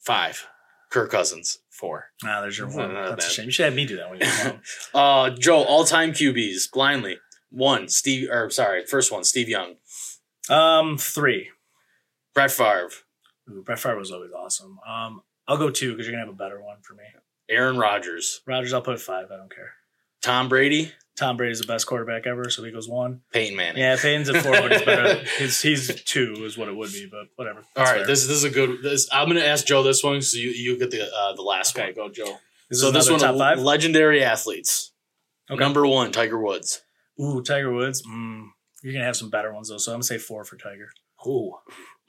[0.00, 0.46] five,
[0.90, 1.58] Kirk Cousins.
[1.70, 2.06] four.
[2.24, 2.94] Ah, there's your one.
[2.94, 3.46] That's a shame.
[3.46, 4.60] You should have me do that one.
[4.94, 7.18] Uh, Joe, all time QBs blindly.
[7.50, 9.74] One, Steve, or sorry, first one, Steve Young,
[10.48, 11.50] um, three.
[12.34, 12.88] Brett Favre,
[13.50, 14.78] Ooh, Brett Favre was always awesome.
[14.88, 17.02] Um, I'll go two because you're gonna have a better one for me.
[17.50, 19.26] Aaron Rodgers, Rogers, I'll put five.
[19.30, 19.72] I don't care.
[20.22, 23.20] Tom Brady, Tom Brady's the best quarterback ever, so he goes one.
[23.32, 23.82] Peyton Manning.
[23.82, 25.24] Yeah, Peyton's at four, but he's better.
[25.38, 27.58] He's, he's two is what it would be, but whatever.
[27.60, 28.06] All That's right, fair.
[28.06, 28.82] this this is a good.
[28.82, 31.42] This, I'm going to ask Joe this one, so you you get the uh, the
[31.42, 32.08] last Okay, one.
[32.08, 32.38] go Joe.
[32.70, 33.60] Is so this one, top five.
[33.60, 34.92] legendary athletes.
[35.50, 35.58] Okay.
[35.60, 36.80] Number one, Tiger Woods.
[37.20, 38.02] Ooh, Tiger Woods.
[38.06, 38.46] Mm,
[38.82, 40.88] you're gonna have some better ones though, so I'm gonna say four for Tiger.
[41.26, 41.56] Ooh,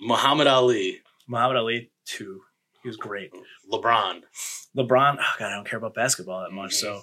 [0.02, 2.42] Muhammad Ali, Muhammad Ali, two.
[2.84, 3.32] He was great.
[3.72, 4.22] LeBron,
[4.78, 5.16] LeBron.
[5.20, 6.74] Oh God, I don't care about basketball that much.
[6.76, 7.02] So,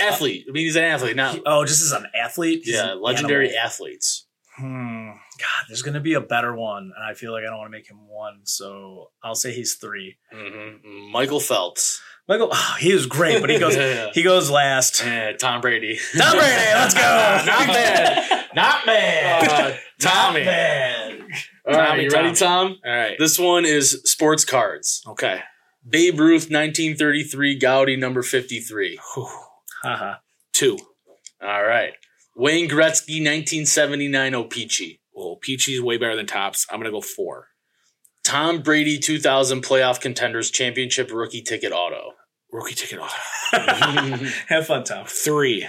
[0.00, 0.46] athlete.
[0.48, 1.36] I mean, he's an athlete now.
[1.46, 2.62] oh, just as an athlete.
[2.64, 3.64] he's Yeah, an legendary animal.
[3.64, 4.26] athletes.
[4.56, 5.10] Hmm.
[5.38, 7.78] God, there's gonna be a better one, and I feel like I don't want to
[7.78, 10.18] make him one, so I'll say he's three.
[10.32, 12.02] hmm Michael Phelps.
[12.28, 14.10] Michael, oh, he was great, but he goes Yeah.
[14.12, 15.02] he goes last.
[15.04, 15.98] Eh, Tom Brady.
[16.16, 17.00] Tom Brady, let's go.
[17.46, 18.46] Not bad.
[18.54, 19.48] Not bad.
[19.50, 20.40] Uh, Tommy.
[20.40, 20.99] Not bad.
[21.70, 22.76] All right, Tommy, you ready, Tom?
[22.84, 23.16] All right.
[23.18, 25.02] This one is sports cards.
[25.06, 25.40] Okay.
[25.88, 28.98] Babe Ruth, 1933, Goudey, number 53.
[29.02, 29.44] Haha.
[29.84, 30.14] Uh-huh.
[30.52, 30.78] Two.
[31.42, 31.92] All right.
[32.36, 35.00] Wayne Gretzky, 1979, O-Pee-Chee.
[35.14, 36.66] Well, Peachy's way better than Topps.
[36.70, 37.48] I'm gonna go four.
[38.24, 42.12] Tom Brady, 2000 playoff contenders, championship rookie ticket auto.
[42.52, 43.14] Rookie ticket Auto.
[44.48, 45.06] Have fun, Tom.
[45.06, 45.68] Three.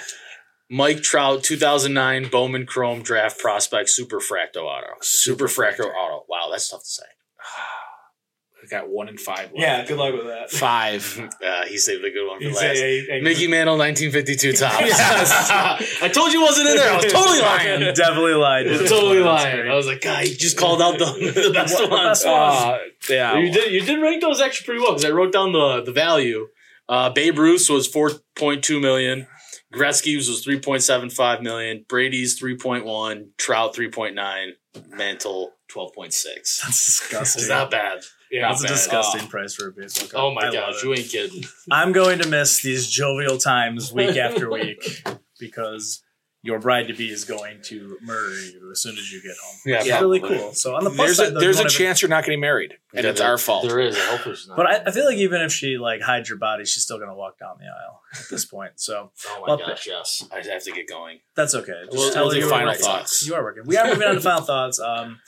[0.72, 4.88] Mike Trout, 2009 Bowman Chrome draft prospect, super fracto auto.
[5.02, 6.26] Super fracto auto.
[6.30, 7.04] Wow, that's tough to say.
[8.64, 9.46] I got one in five.
[9.52, 9.56] Left.
[9.56, 10.52] Yeah, good luck with that.
[10.52, 11.30] Five.
[11.44, 12.60] Uh, he saved a good one for You last.
[12.62, 14.78] say a- a- Mickey Mantle, 1952 Topps.
[16.04, 16.92] I told you wasn't in there.
[16.94, 17.94] I was totally lying.
[17.96, 18.68] Definitely lied.
[18.68, 19.68] I was totally lying.
[19.68, 21.06] I was like, God, you just called out the,
[21.48, 22.24] the best What- the ones.
[22.24, 22.78] Uh,
[23.10, 23.38] yeah.
[23.40, 25.92] you did you did rank those actually pretty well because I wrote down the the
[25.92, 26.48] value.
[26.88, 29.26] Uh, Babe Ruth was four point two million.
[29.74, 31.86] Gretzky's was three point seven five million.
[31.88, 33.30] Brady's three point one.
[33.38, 34.54] Trout three point nine.
[34.90, 36.62] Mantle twelve point six.
[36.64, 37.42] That's disgusting.
[37.42, 38.02] It's not bad.
[38.32, 38.48] Yeah.
[38.50, 39.28] That's a disgusting Oh.
[39.28, 40.22] price for a baseball card.
[40.24, 41.44] Oh my I gosh, you ain't kidding.
[41.70, 45.04] I'm going to miss these jovial times week after week
[45.40, 46.02] because
[46.44, 49.60] your bride to be is going to murder you as soon as you get home.
[49.66, 50.00] Yeah, it's Yeah.
[50.00, 50.54] really cool.
[50.54, 52.74] So on the plus There's side, a there's a won't chance you're not getting married,
[52.96, 53.68] and Yeah, it's there- our fault.
[53.68, 53.96] There is.
[53.96, 54.58] I hope there's not.
[54.58, 57.14] But I, I feel like even if she like hides your body, she's still gonna
[57.16, 58.74] walk down the aisle at this point.
[58.78, 60.24] So oh my well, gosh, yes.
[60.32, 61.20] I have to get going.
[61.36, 61.74] that's okay.
[61.86, 63.28] Just We'll- tell we'll her you final were thoughts.
[63.28, 63.64] You are working.
[63.68, 64.80] We are moving on to final thoughts.
[64.80, 65.20] Um,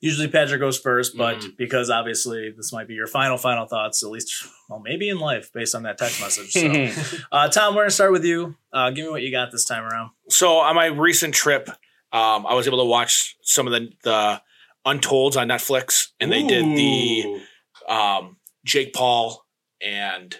[0.00, 1.56] usually Patrick goes first, but Mhm.
[1.56, 4.32] because obviously this might be your final final thoughts, at least
[4.68, 6.52] well maybe in life based on that text message.
[6.52, 8.56] So uh, Tom, we're gonna start with you.
[8.72, 10.10] Uh, give me what you got this time around.
[10.28, 11.68] So on my recent trip,
[12.12, 14.42] um, I was able to watch some of the the
[14.86, 17.42] Untolds on Netflix, and they did the
[17.86, 19.44] um, Jake Paul
[19.82, 20.34] and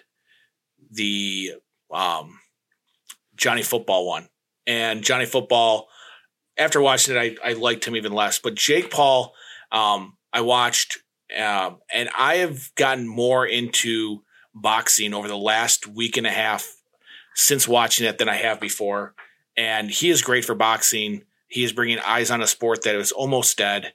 [0.91, 1.53] the
[1.91, 2.41] um,
[3.37, 4.29] Johnny Football one.
[4.67, 5.89] And Johnny Football,
[6.57, 8.39] after watching it, I, I liked him even less.
[8.39, 9.35] But Jake Paul,
[9.73, 10.99] um, I watched,
[11.37, 14.23] um, and I have gotten more into
[14.55, 16.77] boxing over the last week and a half
[17.35, 19.15] since watching it than I have before.
[19.57, 21.23] And he is great for boxing.
[21.49, 23.93] He is bringing eyes on a sport that is almost dead.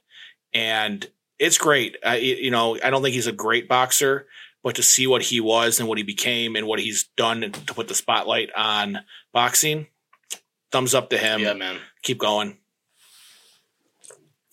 [0.52, 1.06] And
[1.38, 1.96] it's great.
[2.04, 4.26] I, you know, I don't think he's a great boxer,
[4.62, 7.74] but to see what he was and what he became and what he's done to
[7.74, 9.00] put the spotlight on
[9.32, 9.86] boxing,
[10.72, 11.40] thumbs up to him.
[11.40, 11.78] yeah, man.
[12.02, 12.58] Keep going.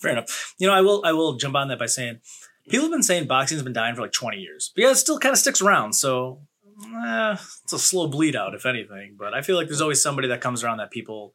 [0.04, 0.54] Fair enough.
[0.60, 2.20] You know, I will I will jump on that by saying
[2.68, 4.74] people have been saying boxing's been dying for like 20 years.
[4.76, 5.94] But yeah, it still kind of sticks around.
[5.94, 6.42] So
[7.06, 9.16] eh, it's a slow bleed out, if anything.
[9.18, 11.34] But I feel like there's always somebody that comes around that people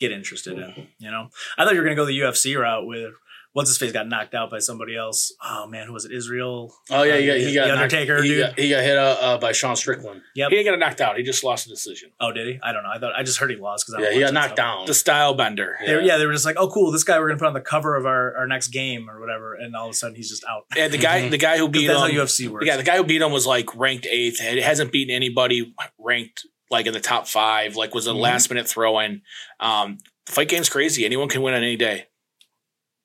[0.00, 0.88] get interested in.
[0.98, 3.12] You know, I thought you were gonna go the UFC route with
[3.52, 5.32] what's his face got knocked out by somebody else.
[5.44, 6.12] Oh man, who was it?
[6.12, 6.72] Israel.
[6.90, 8.40] Oh yeah, he got he The got knocked- Undertaker, he dude.
[8.46, 10.22] got, he got hit uh, uh, by Sean Strickland.
[10.34, 10.50] Yep.
[10.50, 11.16] He didn't get knocked out.
[11.16, 12.10] He just lost a decision.
[12.20, 12.60] Oh, did he?
[12.62, 12.90] I don't know.
[12.92, 14.86] I thought I just heard he lost because Yeah, he got knocked down.
[14.86, 15.76] The style bender.
[15.84, 16.90] They were, yeah, they were just like, "Oh, cool!
[16.90, 19.54] This guy we're gonna put on the cover of our, our next game or whatever,"
[19.54, 20.64] and all of a sudden he's just out.
[20.76, 22.66] And the guy, the guy who beat That's how UFC works.
[22.66, 24.40] yeah, the guy who beat him was like ranked eighth.
[24.40, 27.74] It hasn't beaten anybody ranked like in the top five.
[27.76, 28.20] Like was a Mhm.
[28.20, 29.22] last minute throw in.
[29.58, 31.04] Um, fight game's crazy.
[31.04, 32.06] Anyone can win on any day.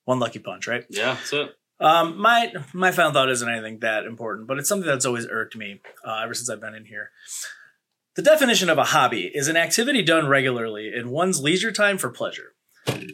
[0.06, 0.86] One lucky punch, right?
[0.90, 1.56] Yeah, that's it.
[1.80, 5.56] Um, my my final thought isn't anything that important, but it's something that's always irked
[5.56, 7.12] me uh, ever since I've been in here.
[8.16, 12.10] The definition of a hobby is an activity done regularly in one's leisure time for
[12.10, 12.54] pleasure.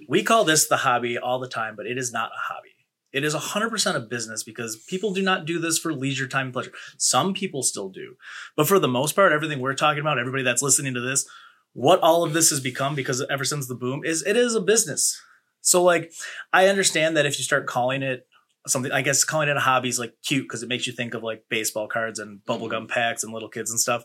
[0.08, 2.70] We call this the hobby all the time, but it is not a hobby.
[3.12, 6.54] It is 100% a business because people do not do this for leisure time and
[6.54, 6.72] pleasure.
[6.98, 8.16] Some people still do.
[8.56, 11.28] But for the most part, everything we're talking about, everybody that's listening to this,
[11.74, 14.62] what all of this has become because ever since the boom is it is a
[14.62, 15.22] business.
[15.62, 16.12] So like
[16.52, 18.28] I understand that if you start calling it
[18.68, 21.14] something I guess calling it a hobby is like cute because it makes you think
[21.14, 22.86] of like baseball cards and bubblegum mm-hmm.
[22.88, 24.04] packs and little kids and stuff.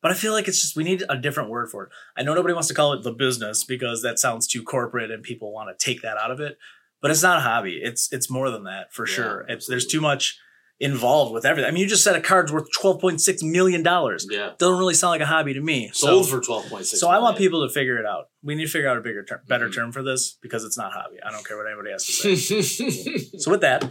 [0.00, 1.90] But I feel like it's just we need a different word for it.
[2.16, 5.22] I know nobody wants to call it the business because that sounds too corporate and
[5.22, 6.56] people want to take that out of it.
[7.00, 7.80] But it's not a hobby.
[7.82, 9.46] It's it's more than that for Yeah, sure.
[9.48, 10.38] It's, there's too much
[10.80, 11.68] involved with everything.
[11.68, 14.26] I mean, you just said a card's worth twelve point six million dollars.
[14.30, 15.90] Yeah, Doesn't really sound like a hobby to me.
[15.92, 17.00] sold so, for twelve point six.
[17.00, 18.28] so I want people to figure it out.
[18.42, 19.74] We need to figure out a bigger term, better Mhm.
[19.74, 21.16] term for this because it's not hobby.
[21.24, 23.18] I don't care what anybody has to say.
[23.38, 23.82] so with that,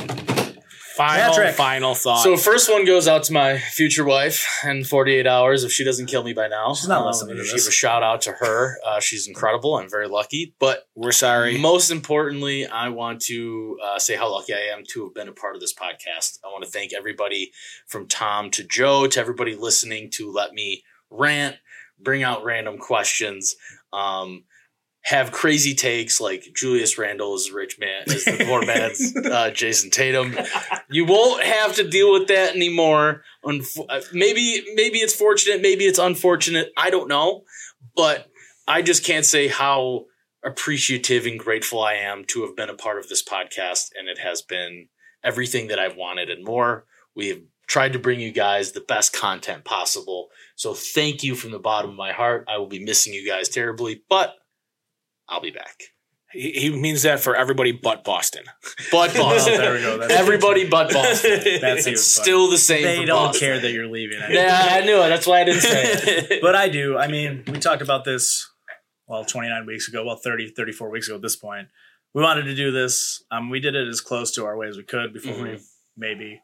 [0.97, 1.55] Final, Patrick.
[1.55, 2.23] final thought.
[2.23, 6.07] So first one goes out to my future wife in 48 hours if she doesn't
[6.07, 6.73] kill me by now.
[6.73, 7.67] She's not Um, listening to Give this.
[7.67, 8.77] a shout out to her.
[8.85, 9.75] Uh, she's incredible.
[9.75, 10.55] I'm very lucky.
[10.59, 11.57] But we're sorry.
[11.57, 15.33] most importantly, I want to uh, say how lucky I am to have been a
[15.33, 16.39] part of this podcast.
[16.43, 17.51] I want to thank everybody
[17.85, 21.57] from Tom to Joe to everybody listening to let me rant,
[21.99, 23.55] bring out random questions.
[23.93, 24.43] Um,
[25.03, 29.51] have crazy takes like Julius Randle is a rich man, is the poor man's uh,
[29.51, 30.35] Jayson Tatum.
[30.89, 33.23] You won't have to deal with that anymore.
[33.45, 36.71] Unf- uh, maybe maybe it's fortunate, maybe it's unfortunate.
[36.75, 37.43] I don't know,
[37.95, 38.27] but
[38.67, 40.05] I just can't say how
[40.43, 44.19] appreciative and grateful I am to have been a part of this podcast, and it
[44.19, 44.89] has been
[45.23, 46.85] everything that I've wanted and more.
[47.15, 50.29] We have tried to bring you guys the best content possible.
[50.55, 52.45] So thank you from the bottom of my heart.
[52.47, 54.35] I will be missing you guys terribly, but
[55.30, 55.75] I'll be back.
[56.32, 58.43] he, he means that for everybody but Boston.
[58.91, 59.53] But Boston.
[59.55, 59.97] Oh, there we go.
[59.97, 61.41] That's- Everybody but Boston.
[61.61, 62.84] That's it's still the same.
[62.84, 63.39] they for don't Boston.
[63.47, 64.19] care that you're leaving.
[64.21, 65.09] I Yeah, I knew it.
[65.09, 66.41] That's why I didn't say it.
[66.41, 66.97] but I do.
[66.97, 68.49] I mean, we talked about this,
[69.07, 71.67] well, 29 weeks ago, well, 30, 34 weeks ago at this point.
[72.13, 73.23] We wanted to do this.
[73.32, 75.63] Um, we did it as close to our way as we could before we Mhm.
[75.95, 76.41] maybe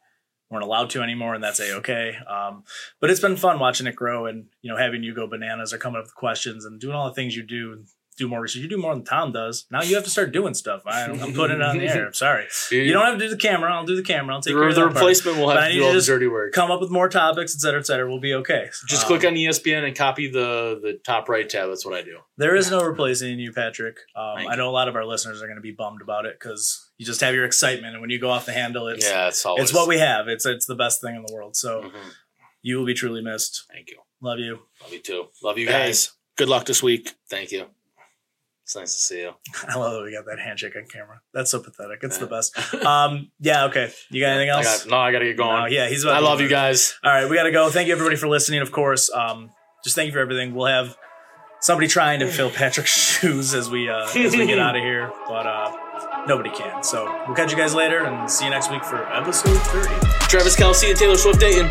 [0.49, 2.15] weren't allowed to anymore, and that's a okay.
[2.29, 2.63] Um,
[3.01, 5.77] but it's been fun watching it grow and you know having you go bananas or
[5.79, 7.88] coming up with questions and doing all the things you do and
[8.18, 8.61] do more research.
[8.61, 9.66] You do more than Tom does.
[9.72, 10.84] Now you have to start doing stuff.
[10.86, 12.05] I, I'm putting it on the air.
[12.07, 12.45] I'm sorry.
[12.72, 13.74] You don't have to do the camera.
[13.74, 14.36] I'll do the camera.
[14.36, 14.95] I'll take care of the that part.
[14.95, 16.53] replacement will But I have to need do to all the just dirty work.
[16.53, 18.09] Come up with more topics, et cetera, et cetera.
[18.09, 18.70] We'll be okay.
[18.88, 21.70] Just Um, click on ESPN and copy the the top right tab.
[21.70, 22.18] That's what I do.
[22.38, 23.97] There is no replacing you, Patrick.
[24.16, 26.39] Um, I know a lot of our listeners are going to be bummed about it
[26.39, 29.28] because you just have your excitement, and when you go off the handle, it's yeah,
[29.28, 29.64] it's always.
[29.64, 30.28] it's what we have.
[30.28, 31.55] It's it's the best thing in the world.
[31.55, 31.91] So Mhm.
[32.61, 33.64] you will be truly missed.
[33.72, 33.97] Thank you.
[34.22, 34.59] Love you.
[34.82, 35.26] Love you too.
[35.43, 35.88] Love you Hey.
[35.88, 36.11] guys.
[36.38, 37.14] Good luck this week.
[37.30, 37.66] Thank you.
[38.64, 39.32] It's nice to see you.
[39.68, 41.20] I love that we got that handshake on camera.
[41.34, 41.99] That's so pathetic.
[42.01, 42.57] It's the best.
[42.86, 43.66] Um, yeah.
[43.66, 43.91] Okay.
[44.09, 44.84] You got anything I else?
[44.84, 45.59] got, no, I got to get going.
[45.61, 45.88] No, yeah.
[45.88, 46.03] He's.
[46.03, 46.97] About I love you guys.
[47.03, 47.70] All right, we got to go.
[47.70, 48.61] Thank you everybody for listening.
[48.61, 49.51] Of course, um,
[49.84, 50.53] just thank you for everything.
[50.53, 50.97] We'll have
[51.61, 55.11] somebody trying to fill Patrick's shoes as we uh, as we get out of here,
[55.28, 56.84] but uh, nobody can.
[56.84, 60.07] So we'll catch you guys later and see you next week for episode thirty.
[60.28, 61.70] Travis Kelce and Taylor Swift Dayton.